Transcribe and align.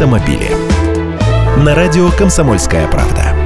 автомобили. 0.00 0.48
На 1.62 1.74
радио 1.74 2.08
«Комсомольская 2.16 2.88
правда». 2.88 3.36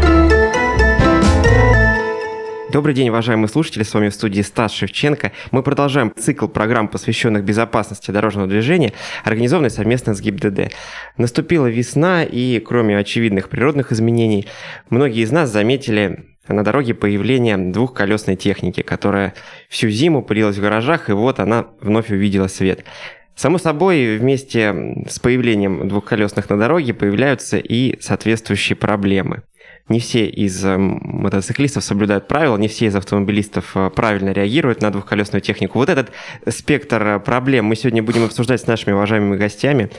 Добрый 2.71 2.95
день, 2.95 3.09
уважаемые 3.09 3.49
слушатели, 3.49 3.83
с 3.83 3.93
вами 3.93 4.09
в 4.09 4.15
студии 4.15 4.41
Стас 4.41 4.73
Шевченко. 4.73 5.33
Мы 5.51 5.65
продолжаем 5.65 6.13
цикл 6.17 6.47
программ, 6.47 6.87
посвященных 6.87 7.43
безопасности 7.43 8.13
дорожного 8.13 8.47
движения, 8.47 8.93
организованный 9.25 9.69
совместно 9.71 10.15
с 10.15 10.21
ГИБДД. 10.21 10.73
Наступила 11.17 11.67
весна, 11.67 12.23
и 12.23 12.61
кроме 12.61 12.99
очевидных 12.99 13.49
природных 13.49 13.91
изменений, 13.91 14.47
многие 14.91 15.25
из 15.25 15.33
нас 15.33 15.51
заметили 15.51 16.25
на 16.47 16.63
дороге 16.63 16.95
появление 16.95 17.57
двухколесной 17.57 18.37
техники, 18.37 18.83
которая 18.83 19.35
всю 19.69 19.89
зиму 19.89 20.23
пылилась 20.23 20.59
в 20.59 20.61
гаражах, 20.61 21.11
и 21.11 21.15
вот 21.15 21.41
она 21.41 21.67
вновь 21.81 22.11
увидела 22.11 22.47
свет. 22.47 22.85
Само 23.35 23.59
собой, 23.59 24.17
вместе 24.17 25.05
с 25.09 25.19
появлением 25.19 25.89
двухколесных 25.89 26.49
на 26.49 26.59
дороге 26.59 26.95
появляются 26.95 27.59
и 27.59 28.01
соответствующие 28.01 28.77
проблемы 28.77 29.43
не 29.89 30.01
все 30.01 30.27
из 30.27 30.65
мотоциклистов 30.65 31.85
соблюдают 31.85 32.27
правила, 32.27 32.57
не 32.57 32.69
все 32.69 32.87
из 32.87 32.97
автомобилистов 32.97 33.77
э, 33.77 33.91
правильно 33.91 34.31
реагируют 34.31 34.81
на 34.81 34.91
двухколесную 34.91 35.43
технику. 35.43 35.79
Вот 35.79 35.91
этот 35.91 36.11
спектр 36.49 37.03
э, 37.03 37.21
проблем 37.21 37.67
мы 37.67 37.77
сегодня 37.77 38.03
будем 38.03 38.25
обсуждать 38.25 38.63
с 38.63 38.67
нашими 38.67 38.95
уважаемыми 38.95 39.37
гостями. 39.37 39.91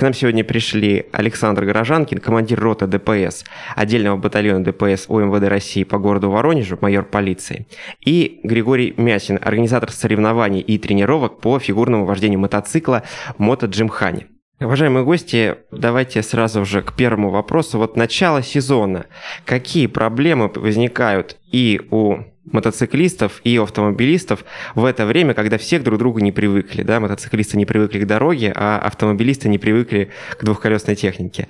К 0.00 0.02
нам 0.02 0.14
сегодня 0.14 0.44
пришли 0.44 1.04
Александр 1.12 1.66
Горожанкин, 1.66 2.20
командир 2.20 2.58
роты 2.58 2.86
ДПС, 2.86 3.44
отдельного 3.76 4.16
батальона 4.16 4.64
ДПС 4.64 5.04
УМВД 5.08 5.42
России 5.46 5.84
по 5.84 5.98
городу 5.98 6.30
Воронежу, 6.30 6.78
майор 6.80 7.04
полиции, 7.04 7.66
и 8.00 8.40
Григорий 8.42 8.94
Мясин, 8.96 9.38
организатор 9.42 9.92
соревнований 9.92 10.60
и 10.60 10.78
тренировок 10.78 11.42
по 11.42 11.58
фигурному 11.58 12.06
вождению 12.06 12.40
мотоцикла 12.40 13.02
Мото 13.36 13.66
Джимхани. 13.66 14.28
Уважаемые 14.58 15.04
гости, 15.04 15.56
давайте 15.70 16.22
сразу 16.22 16.64
же 16.64 16.80
к 16.80 16.94
первому 16.94 17.28
вопросу. 17.28 17.76
Вот 17.76 17.94
начало 17.94 18.42
сезона. 18.42 19.04
Какие 19.44 19.86
проблемы 19.86 20.48
возникают 20.48 21.36
и 21.52 21.78
у 21.90 22.20
мотоциклистов 22.52 23.40
и 23.44 23.56
автомобилистов 23.56 24.44
в 24.74 24.84
это 24.84 25.06
время, 25.06 25.34
когда 25.34 25.58
все 25.58 25.78
друг 25.78 25.96
к 25.96 25.98
другу 25.98 26.20
не 26.20 26.32
привыкли. 26.32 26.82
Да? 26.82 27.00
Мотоциклисты 27.00 27.56
не 27.56 27.66
привыкли 27.66 28.00
к 28.00 28.06
дороге, 28.06 28.52
а 28.54 28.78
автомобилисты 28.78 29.48
не 29.48 29.58
привыкли 29.58 30.10
к 30.38 30.44
двухколесной 30.44 30.96
технике. 30.96 31.48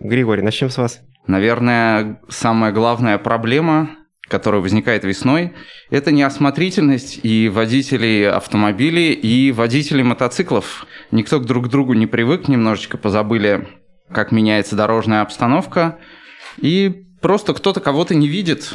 Григорий, 0.00 0.42
начнем 0.42 0.70
с 0.70 0.78
вас. 0.78 1.00
Наверное, 1.26 2.20
самая 2.28 2.72
главная 2.72 3.18
проблема 3.18 3.90
которая 4.28 4.60
возникает 4.60 5.04
весной, 5.04 5.54
это 5.90 6.12
неосмотрительность 6.12 7.20
и 7.22 7.48
водителей 7.48 8.28
автомобилей, 8.28 9.12
и 9.12 9.50
водителей 9.52 10.02
мотоциклов. 10.02 10.86
Никто 11.10 11.38
друг 11.38 11.66
к 11.66 11.68
другу 11.68 11.94
не 11.94 12.06
привык, 12.06 12.46
немножечко 12.46 12.98
позабыли, 12.98 13.66
как 14.12 14.30
меняется 14.30 14.76
дорожная 14.76 15.22
обстановка, 15.22 15.98
и 16.58 17.07
просто 17.20 17.54
кто-то 17.54 17.80
кого-то 17.80 18.14
не 18.14 18.28
видит 18.28 18.72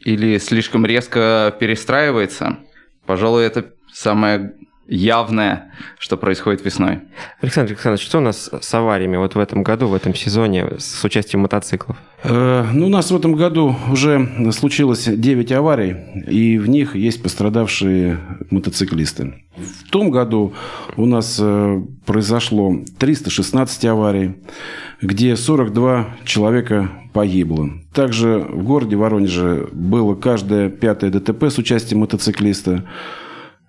или 0.00 0.38
слишком 0.38 0.86
резко 0.86 1.54
перестраивается. 1.58 2.58
Пожалуй, 3.06 3.44
это 3.44 3.72
самое 3.92 4.54
явное, 4.86 5.72
что 5.98 6.16
происходит 6.16 6.64
весной. 6.64 7.00
Александр 7.40 7.72
Александрович, 7.72 8.06
что 8.06 8.18
у 8.18 8.20
нас 8.20 8.50
с 8.60 8.74
авариями 8.74 9.16
вот 9.16 9.34
в 9.34 9.38
этом 9.38 9.62
году, 9.62 9.88
в 9.88 9.94
этом 9.94 10.14
сезоне 10.14 10.66
с 10.78 11.04
участием 11.04 11.42
мотоциклов? 11.42 11.96
Э, 12.22 12.66
ну, 12.72 12.86
у 12.86 12.88
нас 12.90 13.10
в 13.10 13.16
этом 13.16 13.34
году 13.34 13.76
уже 13.90 14.52
случилось 14.52 15.04
9 15.06 15.52
аварий, 15.52 15.96
и 16.26 16.58
в 16.58 16.68
них 16.68 16.96
есть 16.96 17.22
пострадавшие 17.22 18.18
мотоциклисты. 18.50 19.34
В 19.56 19.90
том 19.90 20.10
году 20.10 20.52
у 20.96 21.06
нас 21.06 21.38
э, 21.40 21.82
произошло 22.06 22.76
316 22.98 23.84
аварий, 23.84 24.34
где 25.00 25.36
42 25.36 26.16
человека 26.24 26.90
погибло. 27.12 27.70
Также 27.92 28.40
в 28.40 28.64
городе 28.64 28.96
Воронеже 28.96 29.68
было 29.72 30.14
каждое 30.14 30.68
пятое 30.68 31.10
ДТП 31.10 31.44
с 31.44 31.58
участием 31.58 32.00
мотоциклиста. 32.00 32.84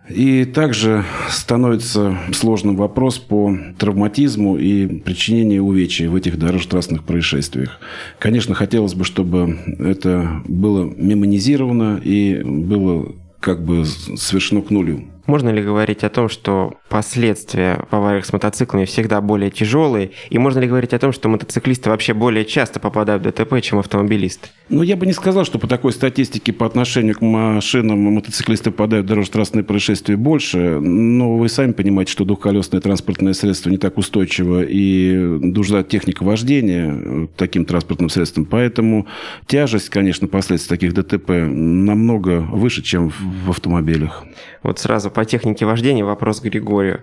И 0.09 0.45
также 0.45 1.03
становится 1.29 2.17
сложным 2.31 2.75
вопрос 2.75 3.17
по 3.17 3.57
травматизму 3.77 4.57
и 4.57 4.85
причинению 4.99 5.63
увечий 5.63 6.07
в 6.07 6.15
этих 6.15 6.37
дорожно-трассных 6.37 7.03
происшествиях. 7.03 7.79
Конечно, 8.19 8.53
хотелось 8.53 8.93
бы, 8.93 9.03
чтобы 9.03 9.57
это 9.79 10.41
было 10.47 10.83
мемонизировано 10.83 11.99
и 12.03 12.41
было 12.43 13.13
как 13.39 13.63
бы 13.63 13.85
совершено 13.85 14.61
к 14.61 14.69
нулю. 14.69 15.05
Можно 15.25 15.49
ли 15.49 15.63
говорить 15.63 16.03
о 16.03 16.09
том, 16.09 16.29
что 16.29 16.75
последствия 16.87 17.83
в 17.89 17.95
авариях 17.95 18.25
с 18.25 18.33
мотоциклами 18.33 18.85
всегда 18.85 19.21
более 19.21 19.49
тяжелые? 19.49 20.11
И 20.29 20.37
можно 20.37 20.59
ли 20.59 20.67
говорить 20.67 20.93
о 20.93 20.99
том, 20.99 21.11
что 21.11 21.29
мотоциклисты 21.29 21.89
вообще 21.89 22.13
более 22.13 22.45
часто 22.45 22.79
попадают 22.79 23.23
в 23.23 23.25
ДТП, 23.25 23.59
чем 23.61 23.79
автомобилисты? 23.79 24.49
Ну, 24.69 24.83
я 24.83 24.95
бы 24.95 25.05
не 25.05 25.13
сказал, 25.13 25.45
что 25.45 25.59
по 25.59 25.67
такой 25.67 25.93
статистике 25.93 26.53
по 26.53 26.65
отношению 26.65 27.15
к 27.15 27.21
машинам 27.21 27.99
мотоциклисты 27.99 28.71
попадают 28.71 29.05
в 29.05 29.09
дорожно-транспортные 29.09 29.63
происшествия 29.63 30.15
больше. 30.15 30.79
Но 30.79 31.37
вы 31.37 31.49
сами 31.49 31.71
понимаете, 31.71 32.11
что 32.11 32.25
двухколесное 32.25 32.81
транспортное 32.81 33.33
средство 33.33 33.69
не 33.69 33.77
так 33.77 33.97
устойчиво 33.97 34.63
и 34.63 35.15
нужна 35.15 35.83
техника 35.83 36.23
вождения 36.23 37.27
таким 37.35 37.65
транспортным 37.65 38.09
средством. 38.09 38.45
Поэтому 38.45 39.07
тяжесть, 39.47 39.89
конечно, 39.89 40.27
последствий 40.27 40.77
таких 40.77 40.93
ДТП 40.93 41.29
намного 41.29 42.39
выше, 42.39 42.81
чем 42.81 43.11
в 43.45 43.49
автомобилях. 43.49 44.23
Вот 44.63 44.79
сразу 44.79 45.11
по 45.15 45.23
технике 45.23 45.65
вождения 45.65 46.03
вопрос 46.03 46.41
Григорию. 46.41 47.01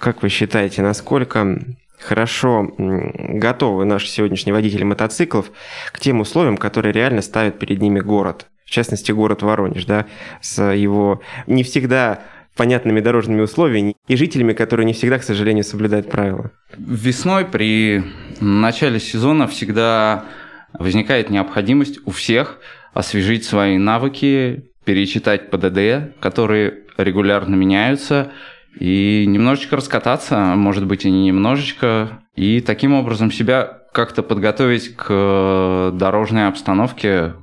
Как 0.00 0.22
вы 0.22 0.30
считаете, 0.30 0.80
насколько 0.80 1.60
хорошо 2.00 2.72
готовы 2.78 3.84
наши 3.84 4.08
сегодняшние 4.08 4.54
водители 4.54 4.82
мотоциклов 4.82 5.52
к 5.92 6.00
тем 6.00 6.20
условиям, 6.20 6.56
которые 6.56 6.92
реально 6.92 7.20
ставит 7.20 7.58
перед 7.58 7.82
ними 7.82 8.00
город? 8.00 8.46
В 8.64 8.70
частности, 8.70 9.12
город 9.12 9.42
Воронеж, 9.42 9.84
да, 9.84 10.06
с 10.40 10.72
его 10.72 11.20
не 11.46 11.62
всегда 11.64 12.22
понятными 12.56 13.00
дорожными 13.00 13.42
условиями 13.42 13.94
и 14.08 14.16
жителями, 14.16 14.54
которые 14.54 14.86
не 14.86 14.94
всегда, 14.94 15.18
к 15.18 15.22
сожалению, 15.22 15.64
соблюдают 15.64 16.10
правила. 16.10 16.50
Весной 16.78 17.44
при 17.44 18.04
начале 18.40 18.98
сезона 19.00 19.46
всегда 19.48 20.24
возникает 20.72 21.28
необходимость 21.28 21.98
у 22.06 22.10
всех 22.10 22.58
освежить 22.94 23.44
свои 23.44 23.76
навыки, 23.76 24.70
перечитать 24.84 25.50
ПДД, 25.50 26.18
которые 26.20 26.84
регулярно 26.96 27.54
меняются, 27.54 28.32
и 28.78 29.24
немножечко 29.26 29.76
раскататься, 29.76 30.38
может 30.56 30.86
быть, 30.86 31.04
и 31.04 31.10
не 31.10 31.26
немножечко, 31.26 32.20
и 32.34 32.60
таким 32.60 32.94
образом 32.94 33.30
себя 33.30 33.82
как-то 33.92 34.22
подготовить 34.22 34.96
к 34.96 35.92
дорожной 35.94 36.48
обстановке. 36.48 37.34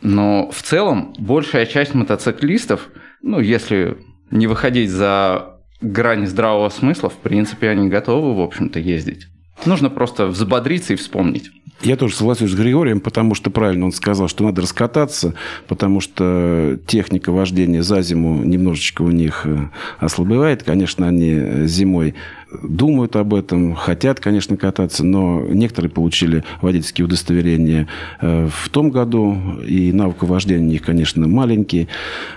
Но 0.00 0.50
в 0.50 0.62
целом 0.62 1.14
большая 1.18 1.66
часть 1.66 1.94
мотоциклистов, 1.94 2.88
ну, 3.22 3.38
если 3.38 3.98
не 4.32 4.48
выходить 4.48 4.90
за 4.90 5.60
грани 5.80 6.26
здравого 6.26 6.68
смысла, 6.70 7.08
в 7.08 7.18
принципе, 7.18 7.68
они 7.68 7.88
готовы, 7.88 8.34
в 8.34 8.40
общем-то, 8.40 8.80
ездить. 8.80 9.28
Нужно 9.64 9.90
просто 9.90 10.26
взбодриться 10.26 10.94
и 10.94 10.96
вспомнить. 10.96 11.50
Я 11.82 11.96
тоже 11.96 12.14
согласен 12.14 12.48
с 12.48 12.54
Григорием, 12.54 13.00
потому 13.00 13.34
что 13.34 13.50
правильно 13.50 13.86
он 13.86 13.92
сказал, 13.92 14.28
что 14.28 14.44
надо 14.44 14.62
раскататься, 14.62 15.34
потому 15.66 16.00
что 16.00 16.78
техника 16.86 17.32
вождения 17.32 17.82
за 17.82 18.02
зиму 18.02 18.44
немножечко 18.44 19.02
у 19.02 19.10
них 19.10 19.42
э, 19.44 19.68
ослабевает. 19.98 20.62
Конечно, 20.62 21.08
они 21.08 21.66
зимой 21.66 22.14
думают 22.62 23.16
об 23.16 23.34
этом, 23.34 23.74
хотят, 23.74 24.20
конечно, 24.20 24.56
кататься, 24.56 25.04
но 25.04 25.40
некоторые 25.48 25.90
получили 25.90 26.44
водительские 26.60 27.06
удостоверения 27.06 27.88
э, 28.20 28.48
в 28.52 28.68
том 28.68 28.90
году, 28.90 29.36
и 29.66 29.92
навык 29.92 30.22
вождения 30.22 30.66
у 30.66 30.70
них, 30.70 30.82
конечно, 30.82 31.26
маленький. 31.28 31.88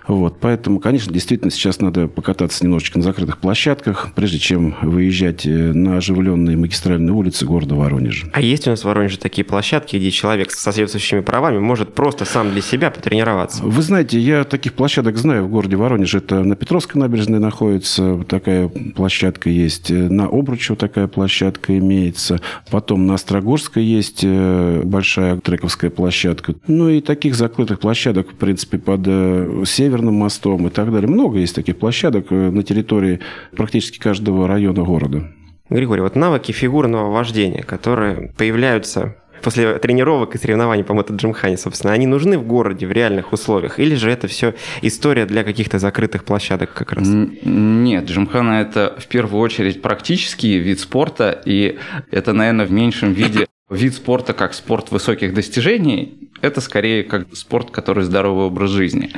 Вот, 0.08 0.38
поэтому, 0.40 0.80
конечно, 0.80 1.12
действительно 1.14 1.52
сейчас 1.52 1.80
надо 1.82 2.08
покататься 2.08 2.64
немножечко 2.64 3.00
на 3.00 3.04
закрытых 3.04 3.40
площадках, 3.40 4.10
прежде 4.16 4.40
чем 4.40 4.76
выезжать 4.82 5.46
э, 5.46 5.50
на 5.50 5.98
оживленные 5.98 6.58
магистральные 6.58 7.14
улицы 7.14 7.46
города 7.46 7.76
Воронежа. 7.76 8.28
А 8.34 8.42
есть 8.42 8.68
у 8.68 8.72
нас 8.72 8.82
в 8.82 8.86
Воронеже 8.86 9.18
такие 9.18 9.44
площадки, 9.44 9.98
где 9.98 10.12
человек 10.12 10.52
с 10.52 10.60
соответствующими 10.60 11.22
правами 11.22 11.60
может 11.60 11.94
просто 11.94 12.26
сам 12.26 12.52
для 12.52 12.62
себя 12.62 12.92
потренироваться? 12.92 13.64
Вы 13.64 13.82
знаете, 13.82 14.20
я 14.20 14.44
таких 14.44 14.74
площадок 14.74 15.18
знаю 15.18 15.46
в 15.46 15.50
городе 15.50 15.76
Воронеже. 15.76 16.20
Это 16.20 16.44
на 16.44 16.56
Петровской 16.56 17.02
набережной 17.02 17.40
находится 17.40 18.24
такая 18.28 18.68
площадка 18.68 19.50
есть 19.50 19.92
на 20.10 20.26
Обручево 20.26 20.76
такая 20.76 21.08
площадка 21.08 21.78
имеется. 21.78 22.40
Потом 22.72 23.08
на 23.08 23.16
Острогорской 23.16 23.84
есть 23.84 24.22
э, 24.24 24.82
большая 24.84 25.38
трековская 25.38 25.90
площадка. 25.90 26.56
Ну 26.68 26.90
и 26.90 27.02
таких 27.02 27.36
закрытых 27.36 27.80
площадок, 27.80 28.32
в 28.32 28.36
принципе, 28.36 28.78
под 28.78 29.02
э, 29.06 29.64
Северным 29.66 30.16
мостом 30.16 30.68
и 30.68 30.70
так 30.70 30.92
далее. 30.92 31.10
Много 31.10 31.40
есть 31.40 31.56
таких 31.56 31.78
площадок 31.78 32.28
э, 32.32 32.50
на 32.50 32.64
территории 32.64 33.20
практически 33.56 34.00
каждого 34.00 34.48
района 34.48 34.84
города. 34.84 35.32
Григорий, 35.70 36.02
вот 36.02 36.16
навыки 36.16 36.52
фигурного 36.52 37.12
вождения, 37.12 37.64
которые 37.64 38.32
появляются 38.38 39.16
после 39.46 39.78
тренировок 39.78 40.34
и 40.34 40.40
соревнований 40.40 40.84
по 40.84 40.96
мотоджимхане, 40.96 41.58
собственно, 41.58 41.94
они 41.94 42.08
нужны 42.08 42.40
в 42.40 42.48
городе 42.48 42.88
в 42.88 42.92
реальных 42.92 43.32
условиях? 43.32 43.80
Или 43.80 43.94
же 43.94 44.10
это 44.10 44.28
все 44.28 44.56
история 44.82 45.28
для 45.28 45.44
каких-то 45.44 45.78
закрытых 45.78 46.24
площадок 46.24 46.74
как 46.74 46.94
раз? 46.94 47.08
Нет, 47.08 48.06
джимхана– 48.06 48.62
это 48.62 48.96
в 48.98 49.06
первую 49.06 49.42
очередь 49.42 49.84
практический 49.84 50.58
вид 50.58 50.80
спорта, 50.80 51.40
и 51.46 51.78
это, 52.10 52.34
наверное, 52.34 52.66
в 52.66 52.72
меньшем 52.72 53.14
виде 53.14 53.46
вид 53.70 53.94
спорта 53.94 54.34
как 54.34 54.56
спорт 54.56 54.90
высоких 54.90 55.36
достижений, 55.36 56.30
это 56.42 56.60
скорее 56.60 57.04
как 57.04 57.28
спорт, 57.36 57.70
который 57.70 58.04
здоровый 58.04 58.48
образ 58.48 58.72
жизни. 58.72 59.12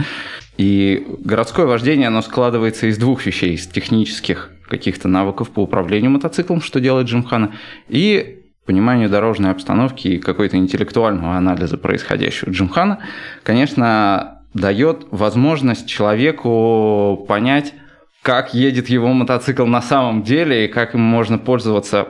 И 0.58 1.08
городское 1.24 1.66
вождение, 1.66 2.08
оно 2.08 2.22
складывается 2.22 2.88
из 2.88 2.98
двух 2.98 3.26
вещей, 3.26 3.54
из 3.54 3.66
технических 3.66 4.52
каких-то 4.68 5.08
навыков 5.08 5.52
по 5.52 5.62
управлению 5.62 6.12
мотоциклом, 6.12 6.60
что 6.60 6.82
делает 6.82 7.08
Джимхана, 7.08 7.54
и 7.88 8.37
пониманию 8.68 9.10
дорожной 9.10 9.52
обстановки 9.52 10.08
и 10.10 10.20
какой-то 10.20 10.58
интеллектуального 10.58 11.36
анализа 11.36 11.78
происходящего. 11.78 12.52
Джимхана, 12.52 13.00
конечно, 13.44 14.42
дает 14.54 15.08
возможность 15.10 15.88
человеку 15.88 17.26
понять, 17.28 17.74
как 18.22 18.54
едет 18.54 18.90
его 18.90 19.08
мотоцикл 19.14 19.66
на 19.66 19.82
самом 19.82 20.24
деле 20.24 20.66
и 20.66 20.68
как 20.68 20.94
им 20.94 21.02
можно 21.02 21.38
пользоваться 21.38 22.10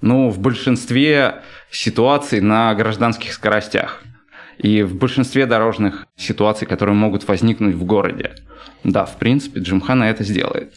ну, 0.00 0.28
в 0.28 0.38
большинстве 0.38 1.36
ситуаций 1.70 2.40
на 2.40 2.74
гражданских 2.74 3.32
скоростях 3.32 4.02
и 4.58 4.82
в 4.82 4.96
большинстве 4.96 5.46
дорожных 5.46 6.06
ситуаций, 6.16 6.66
которые 6.66 6.94
могут 6.94 7.26
возникнуть 7.26 7.74
в 7.74 7.84
городе. 7.84 8.32
Да, 8.82 9.04
в 9.04 9.16
принципе, 9.16 9.60
Джимхана 9.60 10.04
это 10.04 10.24
сделает. 10.24 10.74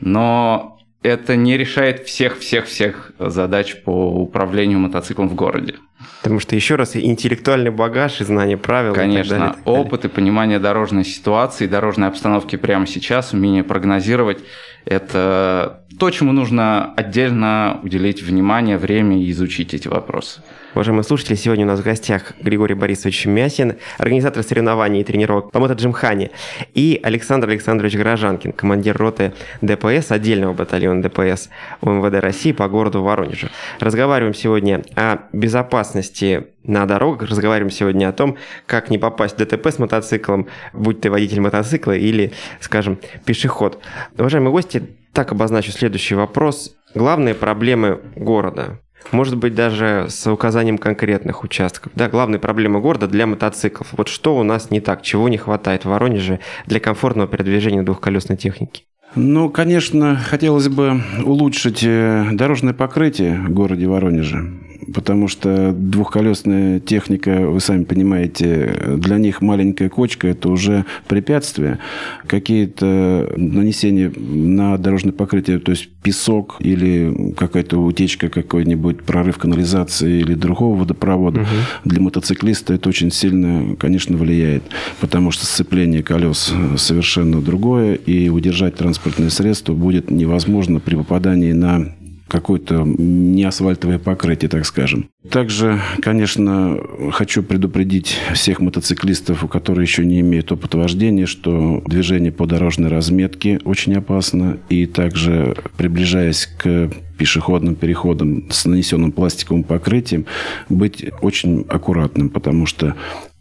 Но 0.00 0.79
это 1.02 1.36
не 1.36 1.56
решает 1.56 2.06
всех-всех-всех 2.06 3.12
задач 3.18 3.82
по 3.82 3.90
управлению 3.90 4.78
мотоциклом 4.78 5.28
в 5.28 5.34
городе. 5.34 5.76
Потому 6.22 6.40
что, 6.40 6.54
еще 6.54 6.76
раз, 6.76 6.96
интеллектуальный 6.96 7.70
багаж 7.70 8.20
и 8.20 8.24
знание 8.24 8.56
правил. 8.56 8.94
Конечно, 8.94 9.34
и 9.34 9.38
далее, 9.38 9.54
и 9.64 9.68
опыт 9.68 10.04
и 10.04 10.08
понимание 10.08 10.58
дорожной 10.58 11.04
ситуации, 11.04 11.66
дорожной 11.66 12.08
обстановки 12.08 12.56
прямо 12.56 12.86
сейчас, 12.86 13.32
умение 13.32 13.64
прогнозировать– 13.64 14.38
это 14.84 15.79
то, 16.00 16.10
чему 16.10 16.32
нужно 16.32 16.94
отдельно 16.94 17.78
уделить 17.82 18.22
внимание, 18.22 18.78
время 18.78 19.18
и 19.18 19.30
изучить 19.32 19.74
эти 19.74 19.86
вопросы. 19.86 20.40
Уважаемые 20.72 21.04
слушатели, 21.04 21.34
сегодня 21.34 21.66
у 21.66 21.68
нас 21.68 21.80
в 21.80 21.84
гостях 21.84 22.32
Григорий 22.40 22.74
Борисович 22.74 23.26
Мясин, 23.26 23.74
организатор 23.98 24.42
соревнований 24.42 25.02
и 25.02 25.04
тренировок 25.04 25.52
по 25.52 25.60
мотоджимхане, 25.60 26.30
и 26.72 26.98
Александр 27.02 27.50
Александрович 27.50 27.96
Горожанкин, 27.96 28.52
командир 28.52 28.96
роты 28.96 29.34
ДПС, 29.60 30.10
отдельного 30.10 30.54
батальона 30.54 31.02
ДПС 31.02 31.50
УМВД 31.82 32.14
России 32.14 32.52
по 32.52 32.66
городу 32.66 33.02
Воронежу. 33.02 33.48
Разговариваем 33.78 34.32
сегодня 34.32 34.82
о 34.96 35.18
безопасности 35.34 36.46
на 36.64 36.86
дорогах, 36.86 37.28
разговариваем 37.28 37.70
сегодня 37.70 38.08
о 38.08 38.12
том, 38.12 38.38
как 38.64 38.88
не 38.88 38.96
попасть 38.96 39.38
в 39.38 39.44
ДТП 39.44 39.66
с 39.66 39.78
мотоциклом, 39.78 40.46
будь 40.72 41.02
ты 41.02 41.10
водитель 41.10 41.42
мотоцикла 41.42 41.92
или, 41.92 42.32
скажем, 42.60 42.98
пешеход. 43.26 43.82
Уважаемые 44.16 44.50
гости, 44.50 44.88
так 45.12 45.32
обозначу 45.32 45.72
следующий 45.72 46.14
вопрос. 46.14 46.74
Главные 46.94 47.34
проблемы 47.34 48.00
города 48.16 48.80
может 49.12 49.36
быть, 49.36 49.54
даже 49.54 50.06
с 50.08 50.30
указанием 50.30 50.78
конкретных 50.78 51.42
участков. 51.42 51.90
Да, 51.94 52.08
главная 52.08 52.38
проблема 52.38 52.80
города 52.80 53.08
для 53.08 53.26
мотоциклов. 53.26 53.88
Вот 53.96 54.08
что 54.08 54.36
у 54.36 54.42
нас 54.42 54.70
не 54.70 54.80
так, 54.80 55.02
чего 55.02 55.28
не 55.28 55.36
хватает 55.36 55.84
в 55.84 55.88
Воронеже 55.88 56.40
для 56.66 56.80
комфортного 56.80 57.26
передвижения 57.26 57.82
двухколесной 57.82 58.36
техники? 58.36 58.84
Ну, 59.16 59.50
конечно, 59.50 60.16
хотелось 60.16 60.68
бы 60.68 61.02
улучшить 61.24 61.82
э, 61.82 62.28
дорожное 62.32 62.74
покрытие 62.74 63.40
в 63.40 63.50
городе 63.50 63.88
Воронеже 63.88 64.69
потому 64.92 65.28
что 65.28 65.72
двухколесная 65.72 66.80
техника, 66.80 67.40
вы 67.48 67.60
сами 67.60 67.84
понимаете, 67.84 68.96
для 68.96 69.18
них 69.18 69.40
маленькая 69.40 69.88
кочка– 69.88 70.28
это 70.28 70.48
уже 70.48 70.84
препятствие. 71.08 71.78
Какие-то 72.26 73.32
нанесения 73.36 74.10
на 74.16 74.76
дорожное 74.78 75.12
покрытие, 75.12 75.58
то 75.58 75.72
есть 75.72 75.88
песок 76.02 76.56
или 76.60 77.34
какая-то 77.36 77.78
утечка, 77.78 78.28
какой-нибудь 78.28 79.02
прорыв 79.02 79.38
канализации 79.38 80.20
или 80.20 80.34
другого 80.34 80.80
водопровода, 80.80 81.40
угу. 81.40 81.48
для 81.84 82.00
мотоциклиста 82.00 82.74
это 82.74 82.88
очень 82.88 83.10
сильно, 83.10 83.76
конечно, 83.76 84.16
влияет, 84.16 84.62
потому 85.00 85.30
что 85.30 85.46
сцепление 85.46 86.02
колес 86.02 86.52
совершенно 86.76 87.40
другое, 87.40 87.94
и 87.94 88.28
удержать 88.28 88.76
транспортное 88.76 89.30
средство 89.30 89.74
будет 89.74 90.10
невозможно 90.10 90.80
при 90.80 90.96
попадании 90.96 91.52
на 91.52 91.94
какое-то 92.30 92.84
неасфальтовое 92.86 93.98
покрытие, 93.98 94.48
так 94.48 94.64
скажем. 94.64 95.10
Также, 95.28 95.80
конечно, 96.00 96.78
хочу 97.12 97.42
предупредить 97.42 98.16
всех 98.34 98.60
мотоциклистов, 98.60 99.44
у 99.44 99.48
которых 99.48 99.86
еще 99.86 100.06
не 100.06 100.20
имеют 100.20 100.52
опыта 100.52 100.78
вождения, 100.78 101.26
что 101.26 101.82
движение 101.86 102.32
по 102.32 102.46
дорожной 102.46 102.88
разметке 102.88 103.60
очень 103.64 103.94
опасно. 103.94 104.58
И 104.68 104.86
также, 104.86 105.56
приближаясь 105.76 106.46
к 106.46 106.90
пешеходным 107.18 107.74
переходам 107.74 108.50
с 108.50 108.64
нанесенным 108.64 109.12
пластиковым 109.12 109.64
покрытием, 109.64 110.24
быть 110.68 111.04
очень 111.20 111.66
аккуратным, 111.68 112.30
потому 112.30 112.64
что 112.64 112.94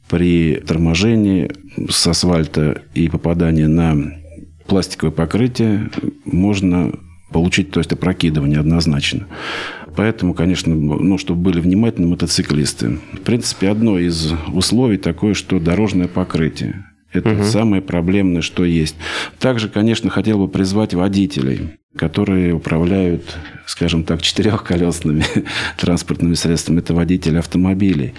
при 0.10 0.56
торможении 0.56 1.52
с 1.90 2.08
асфальта 2.08 2.82
и 2.96 3.08
попадании 3.08 3.66
на 3.66 3.96
пластиковое 4.68 5.12
покрытие 5.12 5.90
можно 6.26 6.92
получить, 7.32 7.72
то 7.72 7.80
есть 7.80 7.92
опрокидывание 7.92 8.60
однозначно. 8.60 9.28
Поэтому, 9.96 10.34
конечно, 10.34 10.74
ну, 10.76 11.18
чтобы 11.18 11.42
были 11.42 11.60
внимательны 11.60 12.08
мотоциклисты. 12.08 13.00
В 13.14 13.22
принципе, 13.22 13.70
одно 13.70 14.00
из 14.00 14.32
условий 14.54 14.98
такое, 14.98 15.34
что 15.34 15.60
дорожное 15.60 16.08
покрытие. 16.08 16.86
Это 17.12 17.32
угу. 17.32 17.44
самое 17.44 17.82
проблемное, 17.82 18.42
что 18.42 18.64
есть. 18.64 18.96
Также, 19.40 19.68
конечно, 19.68 20.10
хотел 20.10 20.38
бы 20.38 20.48
призвать 20.48 20.94
водителей, 20.94 21.80
которые 21.96 22.54
управляют, 22.54 23.24
скажем 23.66 24.04
так, 24.04 24.22
четырехколесными 24.22 25.26
транспортными 25.78 26.36
средствами. 26.36 26.80
Это 26.80 26.94
водители 26.94 27.38
автомобилей. 27.38 28.14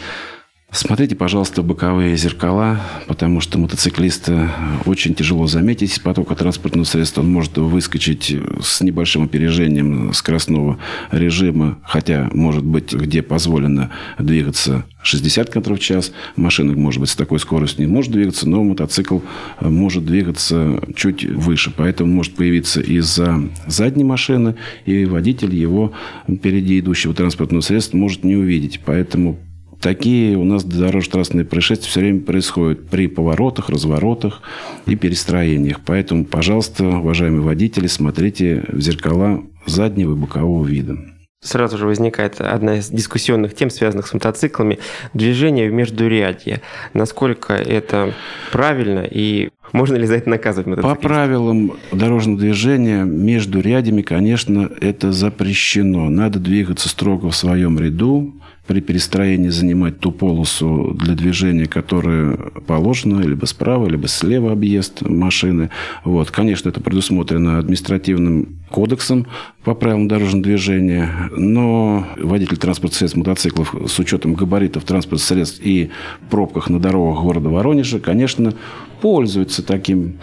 Смотрите, 0.73 1.17
пожалуйста, 1.17 1.63
боковые 1.63 2.17
зеркала, 2.17 2.81
потому 3.09 3.41
что 3.41 3.59
мотоциклиста 3.59 4.53
очень 4.87 5.15
тяжело 5.15 5.49
заметить 5.49 5.93
из 5.93 5.99
потока 5.99 6.37
транспортного 6.37 6.85
средства. 6.85 7.23
Он 7.23 7.33
может 7.33 7.59
выскочить 7.59 8.37
с 8.63 8.81
небольшим 8.81 9.25
опережением 9.25 10.13
скоростного 10.13 10.79
режима, 11.11 11.81
хотя, 11.83 12.31
может 12.33 12.65
быть, 12.65 12.93
где 12.93 13.21
позволено 13.21 13.91
двигаться 14.21 14.85
60 15.03 15.53
км 15.53 15.75
в 15.75 15.81
час. 15.81 16.13
Машина, 16.37 16.73
может 16.75 17.01
быть, 17.01 17.11
с 17.11 17.17
такой 17.17 17.41
скоростью 17.41 17.87
не 17.87 17.93
может 17.93 18.13
двигаться, 18.13 18.49
но 18.49 18.63
мотоцикл 18.63 19.19
может 19.61 20.07
двигаться 20.07 20.81
чуть 20.95 21.25
выше. 21.25 21.73
Поэтому 21.77 22.15
может 22.15 22.37
появиться 22.37 22.81
из-за 22.81 23.43
задней 23.67 24.05
машины, 24.05 24.55
и 24.87 25.05
водитель 25.05 25.53
его 25.53 25.93
впереди 26.31 26.79
идущего 26.79 27.13
транспортного 27.13 27.61
средства 27.61 27.97
может 27.97 28.23
не 28.23 28.37
увидеть. 28.37 28.81
Поэтому 28.85 29.41
Такие 29.81 30.37
у 30.37 30.45
нас 30.45 30.63
дорожно-транспортные 30.63 31.47
происшествия 31.47 31.89
все 31.89 32.01
время 32.01 32.21
происходят 32.21 32.87
при 32.89 33.07
поворотах, 33.07 33.71
разворотах 33.71 34.43
и 34.87 34.95
перестроениях. 34.95 35.81
Поэтому, 35.87 36.27
пожалуйста, 36.27 36.85
уважаемые 36.87 37.41
водители, 37.41 37.87
смотрите 37.87 38.65
в 38.69 38.81
зеркала 38.81 39.43
заднего 39.67 40.13
и 40.13 40.17
бокового 40.17 40.67
вида. 40.67 40.99
Сразу 41.43 41.79
же 41.79 41.87
возникает 41.87 42.39
одна 42.43 42.79
из 42.79 42.91
дискуссионных 42.91 43.55
тем, 43.55 43.71
связанных 43.71 44.07
с 44.07 44.13
мотоциклами, 44.13 44.79
движение 45.15 45.71
в 45.71 45.73
междурядье. 45.73 46.61
Насколько 46.93 47.55
это 47.55 48.13
правильно 48.53 49.09
и 49.11 49.49
можно 49.73 49.97
ли 49.97 50.07
за 50.07 50.17
это 50.17 50.29
наказывать 50.29 50.67
мотоциклистов? 50.67 51.01
По 51.01 51.09
правилам 51.09 51.73
дорожного 51.93 52.39
движения 52.39 53.05
между 53.05 53.61
рядами, 53.61 54.03
конечно, 54.03 54.71
это 54.81 55.13
запрещено. 55.13 56.11
Надо 56.11 56.41
двигаться 56.41 56.91
строго 56.91 57.31
в 57.31 57.37
своем 57.37 57.79
ряду, 57.79 58.35
при 58.71 58.79
перестроении 58.81 59.49
занимать 59.49 59.99
ту 59.99 60.13
полосу 60.13 60.95
для 60.95 61.17
движения, 61.17 61.67
которая 61.67 62.37
положена, 62.69 63.21
либо 63.21 63.45
справа, 63.47 63.89
либо 63.89 64.07
слева 64.07 64.53
объезд 64.53 65.03
машины. 65.03 65.71
Вот. 66.05 66.31
Конечно, 66.31 66.69
это 66.69 66.81
предусмотрено 66.81 67.59
административным 67.59 68.61
кодексом 68.69 69.27
по 69.65 69.75
правилам 69.75 70.07
дорожного 70.07 70.45
движения, 70.45 71.11
но 71.37 72.07
водитель 72.17 72.59
транспортных 72.59 72.97
средств 72.97 73.19
мотоциклов 73.19 73.75
с 73.89 73.99
учетом 73.99 74.35
габаритов 74.35 74.85
транспортных 74.85 75.27
средств 75.27 75.61
и 75.65 75.91
пробках 76.31 76.71
на 76.71 76.79
дорогах 76.79 77.25
города 77.25 77.49
Воронежа, 77.49 77.99
конечно, 77.99 78.55
пользуются 79.01 79.65
таким 79.65 80.19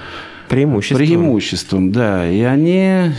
Преимуществом. 0.50 0.98
Преимуществом, 0.98 1.92
да. 1.92 2.30
И 2.30 2.42
они 2.42 3.12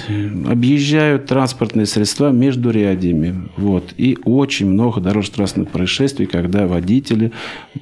объезжают 0.47 1.27
транспортные 1.27 1.87
средства 1.87 2.31
между 2.31 2.71
рядами. 2.71 3.49
Вот. 3.57 3.93
И 3.97 4.19
очень 4.25 4.67
много 4.71 5.01
дорожно-транспортных 5.01 5.73
происшествий, 5.73 6.27
когда 6.27 6.67
водители 6.67 7.33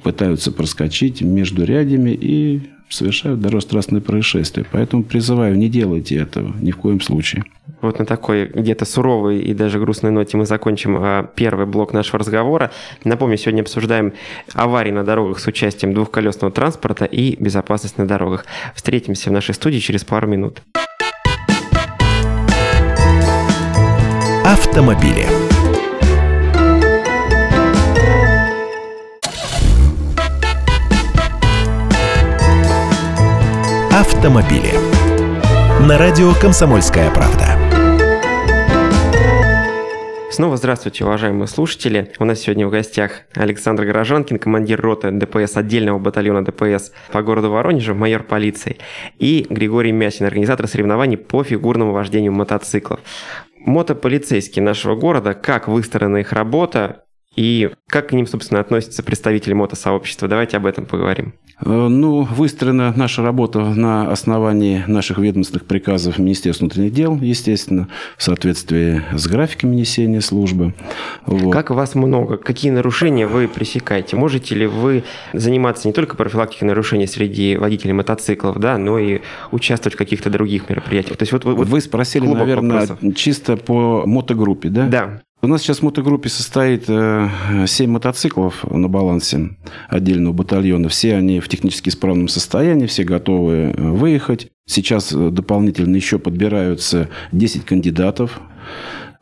пытаются 0.03 0.51
проскочить 0.51 1.21
между 1.21 1.63
рядами 1.63 2.11
и 2.11 2.61
совершают 2.89 3.41
дорожно-транспортные 3.41 4.01
происшествия. 4.01 4.65
Поэтому 4.71 5.03
призываю, 5.03 5.57
не 5.57 5.69
делайте 5.69 6.15
этого 6.15 6.53
ни 6.61 6.71
в 6.71 6.77
коем 6.77 7.01
случае. 7.01 7.43
Вот 7.81 7.99
на 7.99 8.05
такой 8.05 8.45
где-то 8.45 8.85
суровой 8.85 9.39
и 9.39 9.53
даже 9.53 9.79
грустной 9.79 10.11
ноте 10.11 10.37
мы 10.37 10.45
закончим 10.45 10.97
э, 10.97 11.27
первый 11.35 11.65
блок 11.65 11.93
нашего 11.93 12.19
разговора. 12.19 12.71
Напомню, 13.03 13.37
сегодня 13.37 13.61
обсуждаем 13.61 14.13
аварии 14.53 14.91
на 14.91 15.03
дорогах 15.03 15.39
с 15.39 15.47
участием 15.47 15.93
двухколесного 15.93 16.51
транспорта 16.51 17.05
и 17.05 17.35
безопасность 17.41 17.97
на 17.97 18.07
дорогах. 18.07 18.45
Встретимся 18.73 19.29
в 19.29 19.33
нашей 19.33 19.53
студии 19.53 19.79
через 19.79 20.03
пару 20.03 20.27
минут. 20.27 20.61
Автомобили. 24.45 25.46
Автомобили. 34.27 34.73
На 35.87 35.97
радио 35.97 36.33
«Комсомольская 36.33 37.09
правда». 37.11 37.57
Снова 40.29 40.57
здравствуйте, 40.57 41.05
уважаемые 41.05 41.47
слушатели. 41.47 42.11
У 42.19 42.25
нас 42.25 42.41
сегодня 42.41 42.67
в 42.67 42.69
гостях 42.69 43.21
Александр 43.33 43.85
Горожанкин, 43.85 44.37
командир 44.37 44.81
роты 44.81 45.11
ДПС 45.11 45.55
отдельного 45.55 45.97
батальона 45.97 46.43
ДПС 46.43 46.91
по 47.13 47.21
городу 47.21 47.51
Воронежу, 47.51 47.95
майор 47.95 48.23
полиции, 48.23 48.79
и 49.17 49.47
Григорий 49.49 49.93
Мясин, 49.93 50.25
организатор 50.25 50.67
соревнований 50.67 51.15
по 51.15 51.41
фигурному 51.45 51.93
вождению 51.93 52.33
мотоциклов. 52.33 52.99
Мотополицейские 53.59 54.61
нашего 54.61 54.95
города, 54.95 55.35
как 55.35 55.69
выстроена 55.69 56.17
их 56.17 56.33
работа, 56.33 57.05
и 57.37 57.69
как 57.87 58.09
к 58.09 58.13
ним, 58.13 58.25
собственно, 58.25 58.59
относятся 58.59 59.03
представители 59.03 59.53
мотосообщества? 59.53 60.27
Давайте 60.27 60.57
об 60.57 60.65
этом 60.65 60.87
поговорим. 60.87 61.35
Э, 61.63 61.87
ну, 61.87 62.23
выстроена 62.23 62.91
наша 62.97 63.21
работа 63.21 63.59
на 63.59 64.11
основании 64.11 64.83
наших 64.87 65.19
ведомственных 65.19 65.65
приказов 65.65 66.17
Министерства 66.17 66.65
внутренних 66.65 66.93
дел, 66.93 67.15
естественно, 67.21 67.89
в 68.17 68.23
соответствии 68.23 69.03
с 69.13 69.27
графиком 69.27 69.71
несения 69.75 70.19
службы. 70.19 70.73
Вот. 71.27 71.53
Как 71.53 71.69
вас 71.69 71.93
много? 71.93 72.37
Какие 72.37 72.71
нарушения 72.71 73.27
вы 73.27 73.47
пресекаете? 73.47 74.15
Можете 74.15 74.55
ли 74.55 74.65
вы 74.65 75.03
заниматься 75.33 75.87
не 75.87 75.93
только 75.93 76.17
профилактикой 76.17 76.67
нарушений 76.67 77.05
среди 77.05 77.55
водителей 77.55 77.93
мотоциклов, 77.93 78.59
да, 78.59 78.79
но 78.79 78.97
и 78.97 79.21
участвовать 79.51 79.93
в 79.93 79.97
каких-то 79.97 80.31
других 80.31 80.69
мероприятиях? 80.69 81.17
То 81.17 81.23
есть 81.23 81.33
вот, 81.33 81.45
вот 81.45 81.67
вы 81.67 81.81
спросили, 81.81 82.25
наверное, 82.25 82.87
вопросов. 82.87 83.15
чисто 83.15 83.57
по 83.57 84.07
мотогруппе, 84.07 84.69
да? 84.69 84.87
Да. 84.87 85.21
У 85.47 85.49
нас 85.49 85.61
сейчас 85.61 85.79
в 85.79 85.83
мотогруппе 85.83 86.27
состоит 86.27 86.87
7 86.87 86.91
э, 86.91 87.87
мотоциклов 87.87 88.69
на 88.69 88.89
балансе 88.89 89.51
отдельного 89.87 90.33
батальона. 90.33 90.89
Все 90.89 91.15
они 91.15 91.39
в 91.39 91.47
технически 91.47 91.87
исправном 91.87 92.27
состоянии, 92.27 92.85
все 92.85 93.05
готовы 93.05 93.53
э, 93.53 93.81
выехать. 93.81 94.49
Сейчас 94.65 95.13
э, 95.13 95.29
дополнительно 95.29 95.95
еще 95.95 96.19
подбираются 96.19 97.07
10 97.31 97.63
кандидатов 97.63 98.41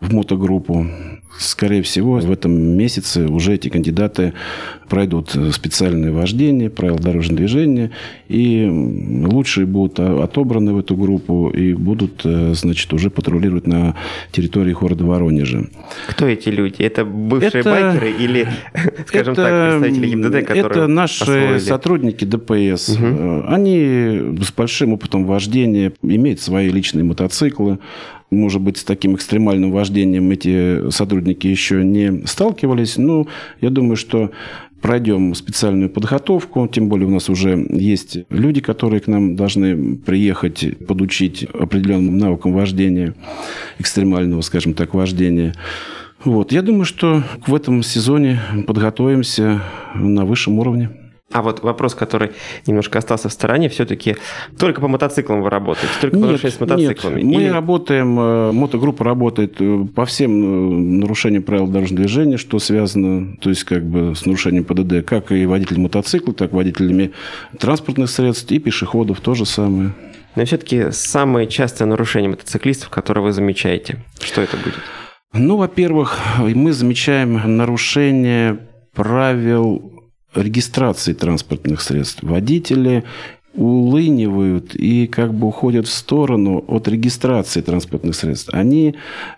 в 0.02 0.16
мотогруппу. 0.16 0.88
Скорее 1.38 1.82
всего, 1.82 2.20
в 2.20 2.32
этом 2.32 2.54
месяце 2.54 3.28
уже 3.28 3.56
эти 3.56 3.68
кандидаты 3.70 4.34
пройдут 4.88 5.36
специальное 5.52 6.12
вождение, 6.12 6.70
правила 6.70 7.00
дорожного 7.00 7.38
движения, 7.38 7.92
и 8.28 8.66
лучшие 9.26 9.66
будут 9.66 10.00
отобраны 10.00 10.74
в 10.74 10.80
эту 10.80 10.96
группу 10.96 11.50
и 11.50 11.74
будут, 11.74 12.22
э, 12.24 12.54
значит, 12.54 12.94
уже 12.94 13.10
патрулировать 13.10 13.68
на 13.68 13.96
территории 14.32 14.74
города 14.74 15.04
Воронежа. 15.04 15.66
Кто 16.08 16.28
эти 16.28 16.50
люди? 16.50 16.82
Это 16.82 17.04
бывшие 17.04 17.62
это, 17.62 17.70
байкеры 17.70 18.12
или, 18.12 18.48
скажем 19.08 19.34
это, 19.34 19.44
так, 19.44 19.80
представители 19.82 20.08
ГИБДД, 20.08 20.48
которые 20.48 20.66
Это 20.66 20.88
наши 20.88 21.24
освоили? 21.24 21.60
сотрудники 21.60 22.26
ДПС. 22.26 22.90
Угу. 22.90 23.46
Они 23.48 24.38
с 24.42 24.52
большим 24.52 24.94
опытом 24.94 25.26
вождения, 25.26 25.92
имеют 26.02 26.40
свои 26.40 26.70
личные 26.70 27.04
мотоциклы, 27.04 27.80
может 28.32 28.62
быть, 28.62 28.78
с 28.78 28.84
таким 28.84 29.16
экстремальным 29.16 29.72
вождением 29.72 30.32
эти 30.32 30.90
сотрудники 30.90 31.25
еще 31.34 31.84
не 31.84 32.26
сталкивались. 32.26 32.98
Но 32.98 33.28
я 33.62 33.70
думаю, 33.70 33.96
что 33.96 34.32
пройдем 34.82 35.34
специальную 35.34 35.90
подготовку, 35.90 36.68
тем 36.68 36.90
более 36.90 37.08
у 37.08 37.12
нас 37.12 37.30
уже 37.30 37.66
есть 37.72 38.20
люди, 38.30 38.62
которые 38.62 39.00
к 39.00 39.08
нам 39.08 39.36
должны 39.36 39.96
приехать, 39.96 40.78
подучить 40.86 41.44
определенным 41.44 42.18
навыкам 42.18 42.54
вождения, 42.54 43.16
экстремального, 43.80 44.42
скажем 44.42 44.74
так, 44.74 44.94
вождения. 44.94 45.56
Вот. 46.24 46.52
Я 46.52 46.62
думаю, 46.62 46.86
что 46.86 47.24
в 47.46 47.56
этом 47.56 47.84
сезоне 47.84 48.40
подготовимся 48.68 49.62
на 49.96 50.26
высшем 50.26 50.60
уровне. 50.60 50.90
А 51.32 51.42
вот 51.42 51.64
вопрос, 51.64 51.96
который 51.96 52.32
немножко 52.68 53.00
остался 53.00 53.30
в 53.30 53.34
стороне, 53.34 53.68
все-таки 53.68 54.16
только 54.60 54.80
по 54.80 54.88
мотоциклам 54.88 55.42
вы 55.42 55.50
работаете, 55.50 55.90
только 56.00 56.18
нет, 56.18 56.40
по 56.40 56.48
с 56.48 56.60
мотоциклами? 56.60 57.22
Нет, 57.22 57.42
Или... 57.42 57.48
мы 57.48 57.54
работаем, 57.54 58.20
э, 58.20 58.52
мотогруппа 58.52 59.04
работает 59.04 59.56
э, 59.60 59.86
по 59.96 60.06
всем 60.06 60.32
э, 60.32 61.02
нарушениям 61.02 61.42
правил 61.42 61.68
дорожного 61.68 62.04
движения, 62.04 62.38
что 62.38 62.60
связано, 62.60 63.38
то 63.38 63.50
есть 63.50 63.64
как 63.64 63.84
бы 63.84 64.16
с 64.16 64.26
нарушением 64.28 64.66
ПДД, 64.66 65.04
как 65.04 65.32
и 65.32 65.48
водители 65.48 65.80
мотоцикла, 65.80 66.34
так 66.34 66.54
и 66.54 66.56
водителями 66.56 67.12
транспортных 67.60 68.12
средств 68.12 68.52
и 68.52 68.60
пешеходов 68.60 69.20
то 69.20 69.34
же 69.34 69.48
самое. 69.48 69.94
Но 70.36 70.46
все-таки 70.46 70.92
самое 70.92 71.48
частое 71.48 71.88
нарушение 71.88 72.30
мотоциклистов, 72.30 72.90
которое 72.90 73.22
вы 73.22 73.32
замечаете, 73.32 73.98
что 74.22 74.42
это 74.42 74.58
будет? 74.58 74.76
Ну, 75.34 75.58
во-первых, 75.58 76.20
мы 76.38 76.72
замечаем 76.72 77.58
нарушение 77.58 78.60
правил 78.94 79.95
регистрации 80.36 81.14
транспортных 81.14 81.82
средств. 81.82 82.24
Водители 82.24 83.04
улынивают 83.56 84.76
и 84.76 85.08
как 85.08 85.34
бы 85.34 85.48
уходят 85.48 85.88
в 85.88 85.92
сторону 85.92 86.64
от 86.68 86.88
регистрации 86.88 87.62
транспортных 87.62 88.16
средств. 88.16 88.50
Они 88.54 88.96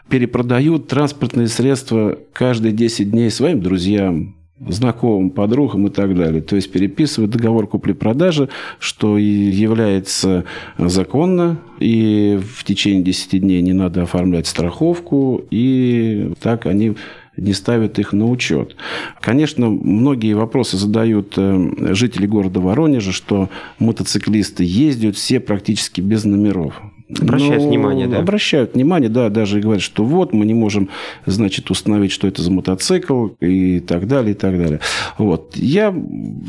перепродают 0.10 0.88
транспортные 0.88 1.48
средства 1.48 2.18
каждые 2.34 2.72
10 2.72 3.12
дней 3.12 3.30
своим 3.30 3.62
друзьям, 3.62 4.36
знакомым, 4.60 5.30
подругам 5.30 5.88
и 5.88 5.90
так 5.92 6.16
далее. 6.16 6.42
То 6.42 6.56
есть 6.56 6.72
переписывают 6.72 7.32
договор 7.32 7.68
купли-продажи, 7.68 8.50
что 8.80 9.18
является 9.18 10.46
законно, 10.78 11.60
и 11.80 12.40
в 12.56 12.64
течение 12.64 13.04
10 13.04 13.42
дней 13.42 13.62
не 13.62 13.74
надо 13.74 14.04
оформлять 14.04 14.48
страховку, 14.48 15.44
и 15.52 16.32
так 16.42 16.66
они 16.66 16.96
не 17.38 17.54
ставят 17.54 18.00
их 18.00 18.14
на 18.14 18.26
учет. 18.30 18.76
Конечно, 19.22 19.70
многие 19.70 20.34
вопросы 20.34 20.78
задают 20.78 21.34
э, 21.38 21.94
жители 21.94 22.26
города 22.26 22.60
Воронежа, 22.60 23.12
что 23.12 23.50
мотоциклисты 23.80 24.64
ездят 24.64 25.16
все 25.16 25.40
практически 25.40 26.02
без 26.02 26.24
номеров. 26.24 26.82
Обращают 27.10 27.64
Но 27.64 27.70
внимание, 27.70 28.08
да? 28.08 28.20
Обращают 28.20 28.74
внимание, 28.74 29.10
да, 29.10 29.30
даже 29.30 29.62
говорят, 29.62 29.82
что 29.82 30.04
вот 30.04 30.34
мы 30.34 30.46
не 30.46 30.54
можем, 30.54 30.90
значит, 31.26 31.72
установить, 31.72 32.12
что 32.12 32.28
это 32.28 32.42
за 32.42 32.52
мотоцикл 32.52 33.28
и 33.40 33.80
так 33.80 34.08
далее, 34.08 34.32
и 34.32 34.34
так 34.34 34.58
далее. 34.58 34.82
Вот. 35.18 35.56
Я 35.56 35.96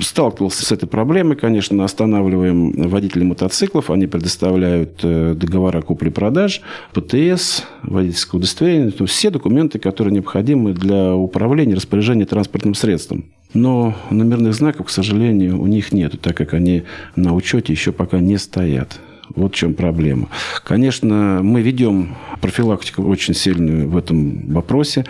сталкивался 0.01 0.65
с 0.65 0.73
этой 0.73 0.89
проблемой, 0.89 1.37
конечно, 1.37 1.85
останавливаем 1.85 2.73
водителей 2.89 3.25
мотоциклов, 3.25 3.89
они 3.91 4.09
предоставляют 4.09 4.99
э, 5.05 5.35
договора 5.37 5.81
купли-продаж, 5.81 6.63
ПТС, 6.93 7.65
водительское 7.83 8.41
удостоверение, 8.41 8.91
то 8.91 9.05
есть 9.05 9.15
все 9.15 9.31
документы, 9.31 9.79
которые 9.79 10.13
необходимы 10.13 10.73
для 10.73 11.15
управления, 11.15 11.75
распоряжения 11.75 12.27
транспортным 12.27 12.75
средством. 12.75 13.27
Но 13.55 13.95
номерных 14.11 14.55
знаков, 14.55 14.87
к 14.87 14.91
сожалению, 14.91 15.61
у 15.61 15.67
них 15.67 15.93
нет, 15.93 16.21
так 16.21 16.37
как 16.37 16.53
они 16.53 16.83
на 17.17 17.35
учете 17.35 17.73
еще 17.73 17.93
пока 17.93 18.19
не 18.19 18.39
стоят. 18.39 19.01
Вот 19.35 19.53
в 19.53 19.57
чем 19.57 19.75
проблема. 19.75 20.29
Конечно, 20.65 21.41
мы 21.43 21.63
ведем 21.63 22.17
профилактику 22.41 23.03
очень 23.03 23.35
сильную 23.35 23.89
в 23.89 23.97
этом 23.97 24.53
вопросе. 24.53 25.05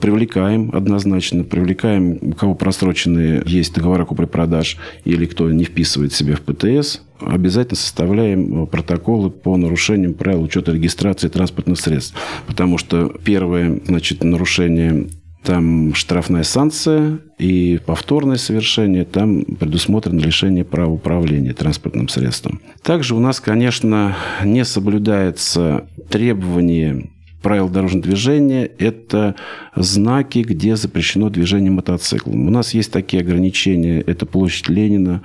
Привлекаем 0.00 0.70
однозначно, 0.72 1.44
привлекаем, 1.44 2.18
у 2.20 2.32
кого 2.32 2.54
просроченные 2.54 3.42
есть 3.46 3.74
договора 3.74 4.04
купли-продаж 4.04 4.78
или 5.04 5.26
кто 5.26 5.50
не 5.50 5.64
вписывает 5.64 6.12
себя 6.12 6.36
в 6.36 6.40
ПТС, 6.40 7.00
обязательно 7.20 7.76
составляем 7.76 8.66
протоколы 8.66 9.30
по 9.30 9.56
нарушениям 9.56 10.14
правил 10.14 10.42
учета 10.42 10.72
регистрации 10.72 11.28
транспортных 11.28 11.78
средств. 11.78 12.14
Потому 12.46 12.78
что 12.78 13.08
первое 13.24 13.80
значит, 13.86 14.22
нарушение 14.22 15.08
там 15.48 15.94
штрафная 15.94 16.42
санкция 16.42 17.20
и 17.38 17.80
повторное 17.86 18.36
совершение, 18.36 19.06
там 19.06 19.46
предусмотрено 19.46 20.20
лишение 20.20 20.62
права 20.62 20.92
управления 20.92 21.54
транспортным 21.54 22.10
средством. 22.10 22.60
Также 22.82 23.14
у 23.14 23.18
нас, 23.18 23.40
конечно, 23.40 24.14
не 24.44 24.62
соблюдается 24.66 25.86
требование 26.10 27.08
правил 27.40 27.70
дорожного 27.70 28.04
движения– 28.04 28.70
это 28.78 29.36
знаки, 29.74 30.40
где 30.40 30.76
запрещено 30.76 31.30
движение 31.30 31.70
мотоциклом. 31.70 32.46
У 32.46 32.50
нас 32.50 32.74
есть 32.74 32.92
такие 32.92 33.22
ограничения. 33.22 34.02
Это 34.02 34.26
площадь 34.26 34.68
Ленина, 34.68 35.22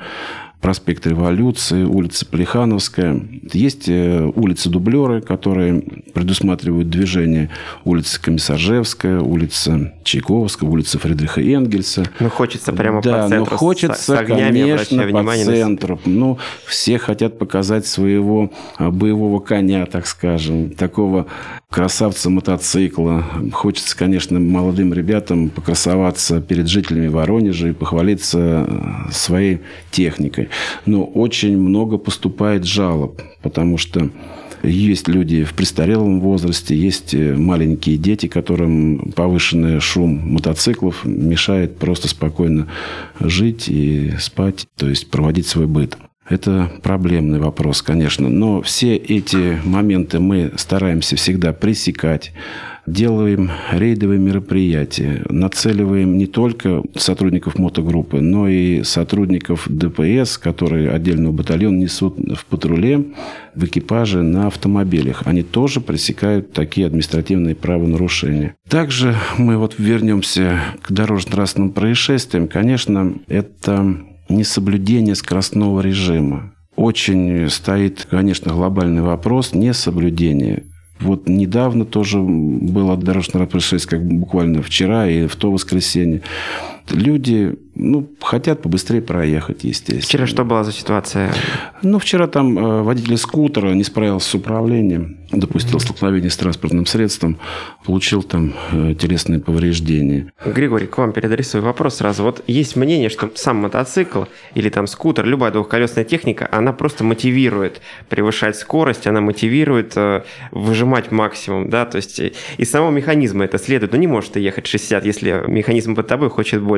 проспект 0.64 1.06
Революции, 1.06 1.84
улица 1.84 2.26
Плехановская. 2.26 3.20
Есть 3.52 3.90
э, 3.90 4.32
улицы 4.34 4.70
Дублеры, 4.70 5.20
которые 5.20 5.82
предусматривают 6.14 6.90
движение 6.90 7.50
улица 7.84 8.20
Комиссаржевская, 8.22 9.20
улица 9.20 9.94
Чайковская, 10.06 10.70
улица 10.70 11.00
Фридриха 11.00 11.42
Энгельса. 11.42 12.06
Ну, 12.22 12.30
хочется 12.30 12.72
прямо 12.72 13.02
да, 13.02 13.24
по 13.24 13.30
центру. 13.30 13.52
Ну, 13.52 13.58
хочется, 13.58 14.02
с, 14.02 14.10
огнями, 14.10 14.62
конечно, 14.62 15.08
по 15.12 15.36
центру. 15.36 16.00
Ну, 16.06 16.38
все 16.66 16.98
хотят 16.98 17.38
показать 17.38 17.86
своего 17.86 18.50
а, 18.78 18.90
боевого 18.90 19.42
коня, 19.42 19.86
так 19.86 20.08
скажем, 20.08 20.70
такого 20.70 21.28
красавца 21.74 22.30
мотоцикла. 22.30 23.26
Хочется, 23.52 23.98
конечно, 23.98 24.40
молодым 24.40 24.94
ребятам 24.94 25.50
покрасоваться 25.50 26.40
перед 26.40 26.68
жителями 26.68 27.08
Воронежа 27.08 27.70
и 27.70 27.74
похвалиться 27.74 29.10
своей 29.12 29.62
техникой. 29.90 30.50
Но 30.86 31.04
очень 31.04 31.58
много 31.58 31.98
поступает 31.98 32.64
жалоб, 32.64 33.24
потому 33.42 33.80
что 33.80 34.12
есть 34.62 35.08
люди 35.08 35.44
в 35.44 35.56
престарелом 35.56 36.22
возрасте, 36.22 36.78
есть 36.78 37.14
э, 37.16 37.36
маленькие 37.36 37.98
дети, 37.98 38.28
которым 38.28 39.12
повышенный 39.14 39.82
шум 39.82 40.34
мотоциклов 40.34 41.04
мешает 41.04 41.78
просто 41.78 42.08
спокойно 42.08 42.68
жить 43.20 43.68
и 43.68 44.14
спать, 44.20 44.68
то 44.78 44.88
есть 44.88 45.10
проводить 45.10 45.48
свой 45.48 45.66
быт. 45.66 45.98
Это 46.30 46.72
проблемный 46.82 47.40
вопрос, 47.40 47.82
конечно, 47.82 48.30
но 48.30 48.62
все 48.62 48.96
эти 48.96 49.60
моменты 49.66 50.20
мы 50.20 50.54
стараемся 50.58 51.16
всегда 51.16 51.54
пресекать 51.54 52.32
делаем 52.86 53.50
рейдовые 53.72 54.20
мероприятия, 54.20 55.24
нацеливаем 55.30 56.18
не 56.18 56.26
только 56.26 56.84
сотрудников 56.96 57.58
мотогруппы, 57.58 58.20
но 58.20 58.48
и 58.48 58.84
сотрудников 58.84 59.68
ДПС, 59.70 60.38
которые 60.38 60.92
отдельного 60.92 61.32
батальона 61.32 61.78
несут 61.78 62.18
в 62.18 62.46
патруле, 62.46 63.06
в 63.56 63.66
экипаже 63.66 64.22
на 64.22 64.48
автомобилях. 64.48 65.22
Они 65.26 65.44
тоже 65.44 65.80
пресекают 65.80 66.52
такие 66.52 66.88
административные 66.88 67.56
правонарушения. 67.56 68.56
Также 68.68 69.16
мы 69.38 69.58
вот 69.58 69.76
вернемся 69.78 70.60
к 70.82 70.92
дорожно-трассным 70.92 71.72
происшествиям. 71.72 72.48
Конечно, 72.48 73.14
это 73.28 73.98
несоблюдение 74.30 75.16
скоростного 75.16 75.82
режима. 75.82 76.54
Очень 76.76 77.50
стоит, 77.50 78.08
конечно, 78.10 78.52
глобальный 78.52 79.02
вопрос 79.02 79.54
несоблюдения 79.54 80.64
вот 81.04 81.28
недавно 81.28 81.86
тоже 81.86 82.20
было 82.20 82.96
дорожное 82.98 83.46
происшествие, 83.46 84.00
как 84.00 84.08
буквально 84.08 84.62
вчера 84.62 85.08
и 85.08 85.28
в 85.28 85.36
то 85.36 85.52
воскресенье. 85.52 86.22
Люди 86.90 87.56
ну, 87.76 88.08
хотят 88.22 88.62
побыстрее 88.62 89.02
проехать, 89.02 89.64
естественно. 89.64 90.02
Вчера 90.02 90.28
что 90.28 90.44
была 90.44 90.64
за 90.64 90.72
ситуация? 90.72 91.34
Ну, 91.82 91.98
вчера 91.98 92.28
там 92.28 92.58
э, 92.58 92.82
водитель 92.84 93.18
скутера 93.18 93.74
не 93.74 93.84
справился 93.84 94.30
с 94.30 94.36
управлением, 94.36 95.18
допустил 95.32 95.78
mm-hmm. 95.78 95.82
столкновение 95.82 96.30
с 96.30 96.38
транспортным 96.38 96.86
средством, 96.86 97.40
получил 97.84 98.22
там 98.22 98.54
э, 98.72 98.94
телесные 98.94 99.40
повреждения. 99.40 100.32
Григорий, 100.46 100.86
к 100.86 100.98
вам 100.98 101.14
свой 101.42 101.64
вопрос 101.64 101.96
сразу. 101.96 102.24
Вот 102.24 102.44
есть 102.48 102.76
мнение, 102.76 103.10
что 103.10 103.32
сам 103.36 103.58
мотоцикл 103.58 104.26
или 104.54 104.70
там 104.70 104.86
скутер, 104.86 105.26
любая 105.26 105.52
двухколесная 105.52 106.04
техника, 106.04 106.48
она 106.52 106.74
просто 106.74 107.04
мотивирует 107.04 107.82
превышать 108.08 108.56
скорость, 108.56 109.08
она 109.08 109.20
мотивирует 109.20 109.94
э, 109.96 110.24
выжимать 110.52 111.12
максимум, 111.12 111.70
да, 111.70 111.86
то 111.86 111.96
есть 111.96 112.22
из 112.58 112.70
самого 112.70 112.92
механизма 112.92 113.46
это 113.46 113.58
следует. 113.58 113.94
Ну, 113.94 113.98
не 113.98 114.08
может 114.08 114.34
ты 114.34 114.40
ехать 114.40 114.68
60, 114.68 115.06
если 115.06 115.44
механизм 115.48 115.96
под 115.96 116.08
тобой 116.08 116.30
хочет 116.30 116.62
больше. 116.62 116.73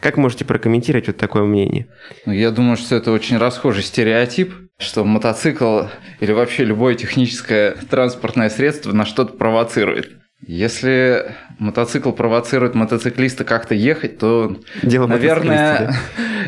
Как 0.00 0.16
можно 0.16 0.32
можете 0.32 0.46
прокомментировать 0.46 1.08
вот 1.08 1.18
такое 1.18 1.42
мнение? 1.42 1.88
Ну, 2.24 2.32
я 2.32 2.50
думаю, 2.50 2.78
что 2.78 2.96
это 2.96 3.12
очень 3.12 3.36
расхожий 3.36 3.82
стереотип, 3.82 4.54
что 4.78 5.04
мотоцикл 5.04 5.82
или 6.20 6.32
вообще 6.32 6.64
любое 6.64 6.94
техническое 6.94 7.72
транспортное 7.90 8.48
средство 8.48 8.92
на 8.92 9.04
что-то 9.04 9.34
провоцирует. 9.34 10.12
Если 10.44 11.36
мотоцикл 11.58 12.12
провоцирует 12.12 12.74
мотоциклиста 12.74 13.44
как-то 13.44 13.74
ехать, 13.74 14.18
то, 14.18 14.56
Дело 14.82 15.06
наверное, 15.06 15.78
да? 15.78 15.96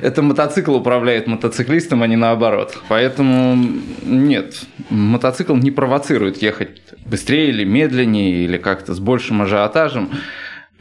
это 0.03 0.23
мотоцикл 0.23 0.75
управляет 0.75 1.27
мотоциклистом, 1.27 2.03
а 2.03 2.07
не 2.07 2.17
наоборот. 2.17 2.79
Поэтому 2.89 3.55
нет, 4.03 4.63
мотоцикл 4.89 5.55
не 5.57 5.71
провоцирует 5.71 6.41
ехать 6.41 6.81
быстрее 7.05 7.51
или 7.51 7.65
медленнее, 7.65 8.45
или 8.45 8.57
как-то 8.57 8.95
с 8.95 8.99
большим 8.99 9.43
ажиотажем. 9.43 10.11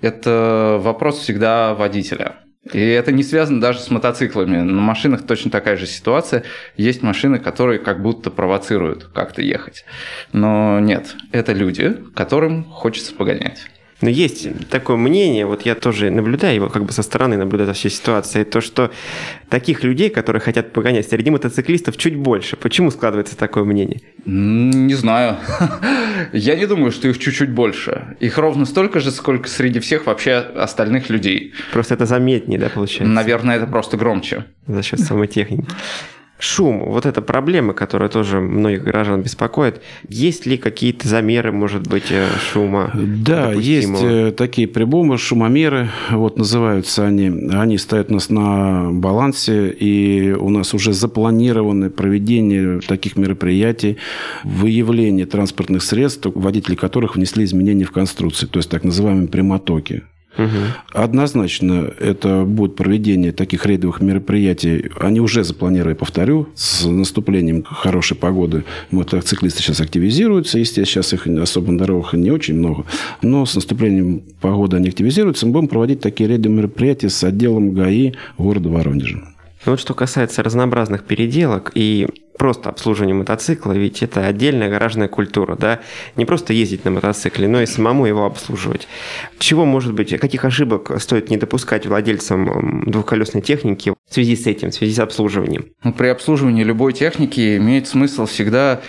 Это 0.04 0.80
вопрос 0.82 1.20
всегда 1.20 1.74
водителя. 1.76 2.36
И 2.74 2.78
это 2.78 3.14
не 3.14 3.24
связано 3.24 3.62
даже 3.62 3.80
с 3.80 3.90
мотоциклами. 3.90 4.58
На 4.58 4.82
машинах 4.82 5.26
точно 5.26 5.50
такая 5.50 5.78
же 5.78 5.86
ситуация. 5.86 6.44
Есть 6.76 7.04
машины, 7.04 7.40
которые 7.40 7.80
как 7.80 8.02
будто 8.02 8.30
провоцируют 8.30 9.06
как-то 9.06 9.42
ехать. 9.42 9.86
Но 10.34 10.82
нет, 10.82 11.16
это 11.32 11.54
люди, 11.54 11.96
которым 12.16 12.66
хочется 12.66 13.16
погонять. 13.16 13.70
Но 14.04 14.10
есть 14.10 14.50
такое 14.70 14.98
мнение, 14.98 15.46
вот 15.46 15.62
я 15.62 15.76
тоже 15.76 16.12
наблюдаю 16.12 16.56
его 16.56 16.68
как 16.68 16.84
бы 16.84 16.92
со 16.92 17.04
стороны, 17.04 17.38
наблюдаю 17.38 17.68
за 17.68 17.74
всей 17.74 17.90
ситуацией, 17.90 18.44
то, 18.44 18.60
что 18.60 18.92
таких 19.48 19.82
людей, 19.86 20.10
которые 20.10 20.42
хотят 20.42 20.74
погонять 20.74 21.08
среди 21.08 21.32
мотоциклистов, 21.32 21.96
чуть 21.96 22.18
больше. 22.18 22.58
Почему 22.58 22.92
складывается 22.92 23.38
такое 23.38 23.64
мнение? 23.64 24.02
Не 24.26 24.94
знаю. 24.96 25.38
Я 26.34 26.58
не 26.58 26.66
думаю, 26.66 26.92
что 26.92 27.08
их 27.08 27.18
чуть-чуть 27.18 27.52
больше. 27.52 28.18
Их 28.20 28.38
ровно 28.38 28.66
столько 28.66 29.00
же, 29.00 29.10
сколько 29.10 29.48
среди 29.48 29.80
всех 29.80 30.06
вообще 30.06 30.34
остальных 30.34 31.10
людей. 31.10 31.54
Просто 31.72 31.94
это 31.94 32.06
заметнее, 32.06 32.60
да, 32.60 32.68
получается? 32.68 33.06
Наверное, 33.06 33.56
это 33.56 33.68
просто 33.68 33.96
громче. 33.96 34.44
За 34.68 34.84
счет 34.84 35.00
самой 35.00 35.30
техники. 35.30 35.66
Шум, 36.46 36.84
вот 36.88 37.06
эта 37.06 37.22
проблема, 37.22 37.74
которая 37.74 38.10
тоже 38.10 38.42
многих 38.42 38.84
граждан 38.84 39.22
беспокоит. 39.22 39.82
Есть 40.10 40.46
ли 40.46 40.58
какие-то 40.58 41.08
замеры, 41.08 41.54
может 41.54 41.88
быть, 41.88 42.12
э, 42.12 42.28
шума? 42.52 42.92
Да, 42.94 43.54
есть 43.54 44.04
э, 44.04 44.34
такие 44.36 44.68
приборы, 44.68 45.18
шумомеры, 45.18 45.88
вот 46.12 46.38
называются 46.38 47.08
они. 47.08 47.28
Они 47.54 47.78
стоят 47.78 48.12
у 48.12 48.16
нас 48.16 48.30
на 48.30 48.92
балансе, 48.92 49.70
и 49.70 50.34
у 50.34 50.50
нас 50.50 50.74
уже 50.74 50.92
запланировано 50.92 51.90
проведение 51.90 52.82
таких 52.82 53.16
мероприятий, 53.16 53.96
выявление 54.44 55.26
транспортных 55.26 55.82
средств, 55.82 56.28
водители 56.36 56.76
которых 56.76 57.16
внесли 57.16 57.46
изменения 57.46 57.86
в 57.86 57.92
конструкции, 57.92 58.48
то 58.48 58.60
есть 58.60 58.70
так 58.70 58.84
называемые 58.84 59.30
прямотоки. 59.30 60.04
Угу. 60.38 60.48
Однозначно, 60.94 61.92
это 62.00 62.44
будет 62.44 62.76
проведение 62.76 63.32
таких 63.32 63.66
рейдовых 63.66 64.02
мероприятий. 64.02 64.90
Они 65.00 65.20
уже 65.20 65.44
запланировали, 65.44 65.94
повторю, 65.94 66.50
с 66.56 66.86
наступлением 66.86 67.64
хорошей 67.64 68.18
погоды. 68.18 68.64
Мотоциклисты 68.92 69.62
сейчас 69.62 69.80
активизируются. 69.80 70.60
Естественно, 70.60 70.86
сейчас 70.86 71.14
их 71.14 71.28
особо 71.28 71.72
на 71.72 71.78
дорогах 71.78 72.14
не 72.14 72.32
очень 72.32 72.56
много. 72.56 72.86
Но 73.22 73.46
с 73.46 73.56
наступлением 73.56 74.24
погоды 74.42 74.78
они 74.78 74.90
активизируются. 74.90 75.46
Мы 75.46 75.54
будем 75.54 75.68
проводить 75.68 76.00
такие 76.00 76.30
рейдовые 76.30 76.58
мероприятия 76.58 77.10
с 77.10 77.24
отделом 77.24 77.72
ГАИ 77.74 78.14
города 78.38 78.70
Воронежа. 78.70 79.33
Ну 79.66 79.74
вот 79.74 79.80
что 79.80 79.94
касается 79.94 80.44
разнообразных 80.44 81.04
переделок 81.06 81.72
и 81.74 82.08
просто 82.38 82.70
обслуживания 82.70 83.14
мотоцикла, 83.14 83.74
ведь 83.74 84.04
это 84.04 84.26
отдельная 84.26 84.70
гаражная 84.70 85.08
культура, 85.08 85.56
да, 85.56 85.80
не 86.16 86.26
просто 86.26 86.52
ездить 86.52 86.84
на 86.84 86.92
мотоцикле, 86.92 87.48
но 87.48 87.62
и 87.62 87.66
самому 87.66 88.06
его 88.06 88.26
обслуживать. 88.26 88.88
Чего, 89.40 89.66
может 89.66 89.94
быть, 89.94 90.18
каких 90.20 90.44
ошибок 90.44 90.92
стоит 91.00 91.30
не 91.30 91.38
допускать 91.38 91.86
владельцам 91.86 92.84
двухколесной 92.86 93.42
техники 93.42 93.94
в 94.10 94.14
связи 94.14 94.36
с 94.36 94.48
этим, 94.48 94.72
в 94.72 94.74
связи 94.74 94.94
с 94.94 95.00
обслуживанием? 95.00 95.68
Ну, 95.84 95.94
при 95.94 96.08
обслуживании 96.08 96.64
любой 96.64 96.94
техники 96.94 97.58
имеет 97.58 97.88
смысл 97.88 98.26
всегда 98.26 98.82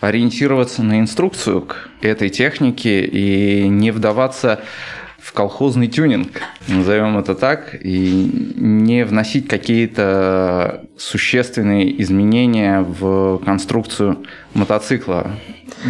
ориентироваться 0.00 0.82
на 0.82 1.00
инструкцию 1.00 1.62
к 1.62 1.88
этой 2.02 2.28
технике 2.28 3.04
и 3.04 3.68
не 3.68 3.90
вдаваться 3.90 4.60
в 5.18 5.32
колхозный 5.32 5.88
тюнинг, 5.88 6.40
назовем 6.68 7.18
это 7.18 7.34
так, 7.34 7.74
и 7.80 8.52
не 8.56 9.04
вносить 9.04 9.48
какие-то 9.48 10.84
существенные 10.96 12.00
изменения 12.02 12.80
в 12.82 13.38
конструкцию 13.44 14.24
мотоцикла, 14.54 15.32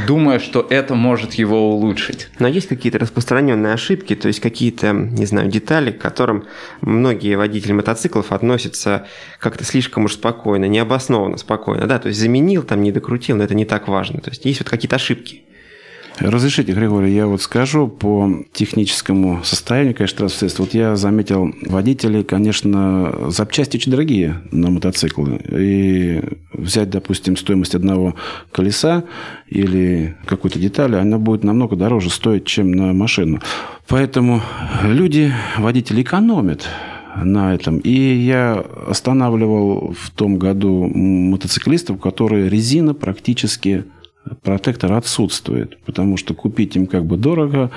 думая, 0.07 0.39
что 0.39 0.67
это 0.69 0.95
может 0.95 1.35
его 1.35 1.75
улучшить. 1.75 2.29
Но 2.39 2.49
есть 2.49 2.69
какие-то 2.69 2.99
распространенные 2.99 3.75
ошибки, 3.75 4.15
то 4.15 4.29
есть 4.29 4.41
какие-то, 4.41 4.93
не 4.93 5.27
знаю, 5.27 5.51
детали, 5.51 5.91
к 5.91 5.99
которым 5.99 6.45
многие 6.81 7.37
водители 7.37 7.73
мотоциклов 7.73 8.33
относятся 8.33 9.07
как-то 9.39 9.63
слишком 9.63 10.07
уж 10.07 10.15
спокойно, 10.15 10.65
необоснованно 10.65 11.37
спокойно, 11.37 11.87
да, 11.87 11.99
то 11.99 12.09
есть 12.09 12.19
заменил, 12.19 12.63
там 12.63 12.83
не 12.83 12.93
докрутил, 12.93 13.37
но 13.37 13.45
это 13.45 13.55
не 13.55 13.67
так 13.67 13.89
важно. 13.89 14.21
То 14.21 14.31
есть 14.31 14.47
есть 14.47 14.61
вот 14.61 14.71
какие-то 14.71 14.97
ошибки. 14.97 15.43
Разрешите, 16.21 16.73
Григорий, 16.73 17.15
я 17.15 17.27
вот 17.27 17.41
скажу 17.43 17.87
по 17.87 18.29
техническому 18.53 19.41
состоянию, 19.45 19.95
конечно, 19.95 20.19
транспортных 20.19 20.59
Вот 20.59 20.75
я 20.75 20.97
заметил, 20.97 21.55
водители, 21.67 22.23
конечно, 22.23 23.15
запчасти 23.29 23.77
очень 23.77 23.93
дорогие 23.93 24.43
на 24.51 24.71
мотоциклы. 24.71 25.41
И 25.49 26.21
взять, 26.53 26.91
допустим, 26.91 27.37
стоимость 27.37 27.77
одного 27.77 28.17
колеса 28.51 29.05
или 29.49 30.17
какой-то 30.27 30.59
детали, 30.59 30.97
она 30.97 31.19
будет 31.19 31.45
намного 31.45 31.77
дороже 31.77 32.11
стоить, 32.11 32.45
чем 32.47 32.73
на 32.73 32.93
машину. 32.93 33.41
Поэтому 33.87 34.43
люди, 34.83 35.33
водители 35.57 36.03
экономят 36.03 36.67
на 37.17 37.55
этом. 37.55 37.79
И 37.79 37.91
я 37.91 38.65
останавливал 38.89 39.95
в 39.99 40.11
том 40.11 40.39
году 40.39 40.91
мотоциклистов, 40.93 42.01
которые 42.01 42.49
резина 42.49 42.93
практически 42.93 43.85
протектор 44.43 44.93
отсутствует, 44.93 45.79
потому 45.85 46.17
что 46.17 46.35
купить 46.35 46.77
им 46.77 46.87
как 46.87 47.05
бы 47.07 47.17
дорого. 47.17 47.71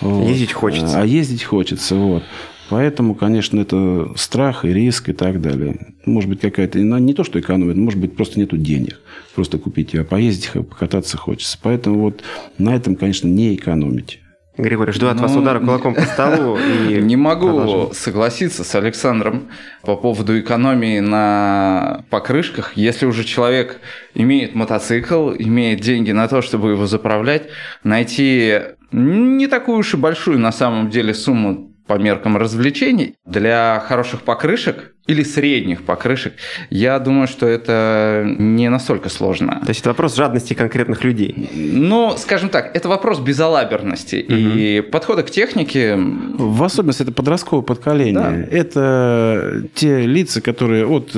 Ездить 0.00 0.52
хочется. 0.52 1.00
А 1.00 1.04
ездить 1.04 1.44
хочется, 1.44 1.94
вот. 1.96 2.22
Поэтому, 2.70 3.14
конечно, 3.14 3.60
это 3.60 4.12
страх 4.16 4.64
и 4.64 4.72
риск 4.72 5.10
и 5.10 5.12
так 5.12 5.42
далее. 5.42 5.94
Может 6.06 6.30
быть, 6.30 6.40
какая-то... 6.40 6.78
Не 6.78 7.12
то, 7.12 7.22
что 7.22 7.38
экономит, 7.38 7.76
может 7.76 8.00
быть, 8.00 8.16
просто 8.16 8.40
нету 8.40 8.56
денег. 8.56 9.00
Просто 9.34 9.58
купить, 9.58 9.94
а 9.94 10.02
поездить, 10.04 10.50
покататься 10.52 11.18
хочется. 11.18 11.58
Поэтому 11.62 12.00
вот 12.00 12.22
на 12.56 12.74
этом, 12.74 12.96
конечно, 12.96 13.28
не 13.28 13.54
экономить. 13.54 14.20
Григорий, 14.56 14.92
жду 14.92 15.08
от 15.08 15.16
ну, 15.16 15.22
вас 15.22 15.34
удара 15.34 15.58
кулаком 15.58 15.94
по 15.94 16.02
столу. 16.02 16.56
И 16.58 16.94
не 17.02 17.16
могу 17.16 17.48
продолжим. 17.48 17.94
согласиться 17.94 18.62
с 18.62 18.74
Александром 18.76 19.48
по 19.82 19.96
поводу 19.96 20.38
экономии 20.38 21.00
на 21.00 22.04
покрышках. 22.08 22.76
Если 22.76 23.04
уже 23.06 23.24
человек 23.24 23.80
имеет 24.14 24.54
мотоцикл, 24.54 25.32
имеет 25.36 25.80
деньги 25.80 26.12
на 26.12 26.28
то, 26.28 26.40
чтобы 26.40 26.70
его 26.70 26.86
заправлять, 26.86 27.48
найти 27.82 28.60
не 28.92 29.48
такую 29.48 29.78
уж 29.78 29.94
и 29.94 29.96
большую 29.96 30.38
на 30.38 30.52
самом 30.52 30.88
деле 30.88 31.14
сумму 31.14 31.73
по 31.86 31.94
меркам 31.94 32.36
развлечений 32.36 33.16
для 33.26 33.82
хороших 33.86 34.22
покрышек 34.22 34.94
или 35.06 35.22
средних 35.22 35.82
покрышек, 35.82 36.32
я 36.70 36.98
думаю, 36.98 37.28
что 37.28 37.46
это 37.46 38.24
не 38.38 38.70
настолько 38.70 39.10
сложно. 39.10 39.60
То 39.60 39.68
есть 39.68 39.80
это 39.80 39.90
вопрос 39.90 40.16
жадности 40.16 40.54
конкретных 40.54 41.04
людей? 41.04 41.50
Ну, 41.54 42.14
скажем 42.16 42.48
так, 42.48 42.74
это 42.74 42.88
вопрос 42.88 43.20
безалаберности 43.20 44.24
угу. 44.26 44.34
и 44.34 44.80
подхода 44.80 45.22
к 45.22 45.30
технике. 45.30 45.96
В 45.96 46.62
особенности 46.62 47.02
это 47.02 47.12
подростковое 47.12 47.64
поколение. 47.64 48.14
Да. 48.50 48.56
Это 48.56 49.64
те 49.74 50.06
лица, 50.06 50.40
которые 50.40 50.86
от 50.86 51.12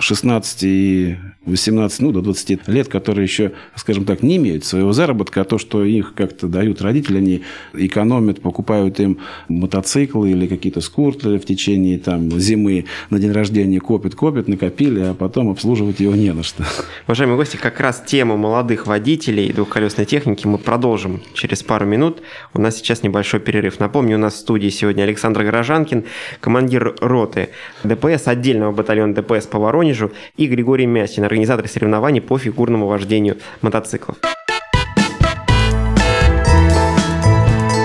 16 0.00 0.62
э, 0.62 0.66
и 0.66 1.18
18, 1.46 2.00
ну, 2.00 2.12
до 2.12 2.20
20 2.20 2.68
лет, 2.68 2.88
которые 2.88 3.24
еще, 3.24 3.52
скажем 3.74 4.04
так, 4.04 4.22
не 4.22 4.36
имеют 4.36 4.64
своего 4.64 4.92
заработка, 4.92 5.40
а 5.40 5.44
то, 5.44 5.56
что 5.56 5.84
их 5.84 6.12
как-то 6.14 6.48
дают 6.48 6.82
родители, 6.82 7.16
они 7.16 7.42
экономят, 7.72 8.42
покупают 8.42 9.00
им 9.00 9.18
мотоциклы 9.48 10.32
или 10.32 10.46
какие-то 10.46 10.82
скутеры 10.82 11.38
в 11.38 11.46
течение 11.46 11.98
там, 11.98 12.30
зимы 12.38 12.84
на 13.08 13.18
день 13.18 13.32
рождения, 13.32 13.80
копят, 13.80 14.14
копят, 14.14 14.48
накопили, 14.48 15.00
а 15.00 15.14
потом 15.14 15.50
обслуживать 15.50 16.00
его 16.00 16.14
не 16.14 16.32
на 16.32 16.42
что. 16.42 16.64
Уважаемые 17.06 17.38
гости, 17.38 17.56
как 17.56 17.80
раз 17.80 18.02
тему 18.06 18.36
молодых 18.36 18.86
водителей 18.86 19.50
двухколесной 19.50 20.04
техники 20.04 20.46
мы 20.46 20.58
продолжим 20.58 21.22
через 21.32 21.62
пару 21.62 21.86
минут. 21.86 22.20
У 22.52 22.60
нас 22.60 22.76
сейчас 22.76 23.02
небольшой 23.02 23.40
перерыв. 23.40 23.80
Напомню, 23.80 24.16
у 24.16 24.20
нас 24.20 24.34
в 24.34 24.38
студии 24.38 24.68
сегодня 24.68 25.04
Александр 25.04 25.44
Горожанкин, 25.44 26.04
командир 26.40 26.96
роты 27.00 27.48
ДПС, 27.82 28.28
отдельного 28.28 28.72
батальона 28.72 29.14
ДПС 29.14 29.46
по 29.46 29.58
Воронежу, 29.58 30.12
и 30.36 30.46
Григорий 30.46 30.86
Мясин, 30.86 31.29
организаторы 31.30 31.68
соревнований 31.68 32.20
по 32.20 32.38
фигурному 32.38 32.86
вождению 32.86 33.38
мотоциклов. 33.62 34.16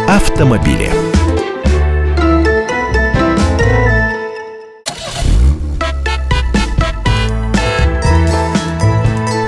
Автомобили. 0.07 0.89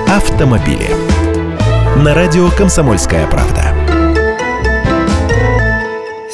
Автомобили. 0.08 0.88
На 2.02 2.14
радио 2.14 2.48
«Комсомольская 2.50 3.26
правда». 3.26 3.67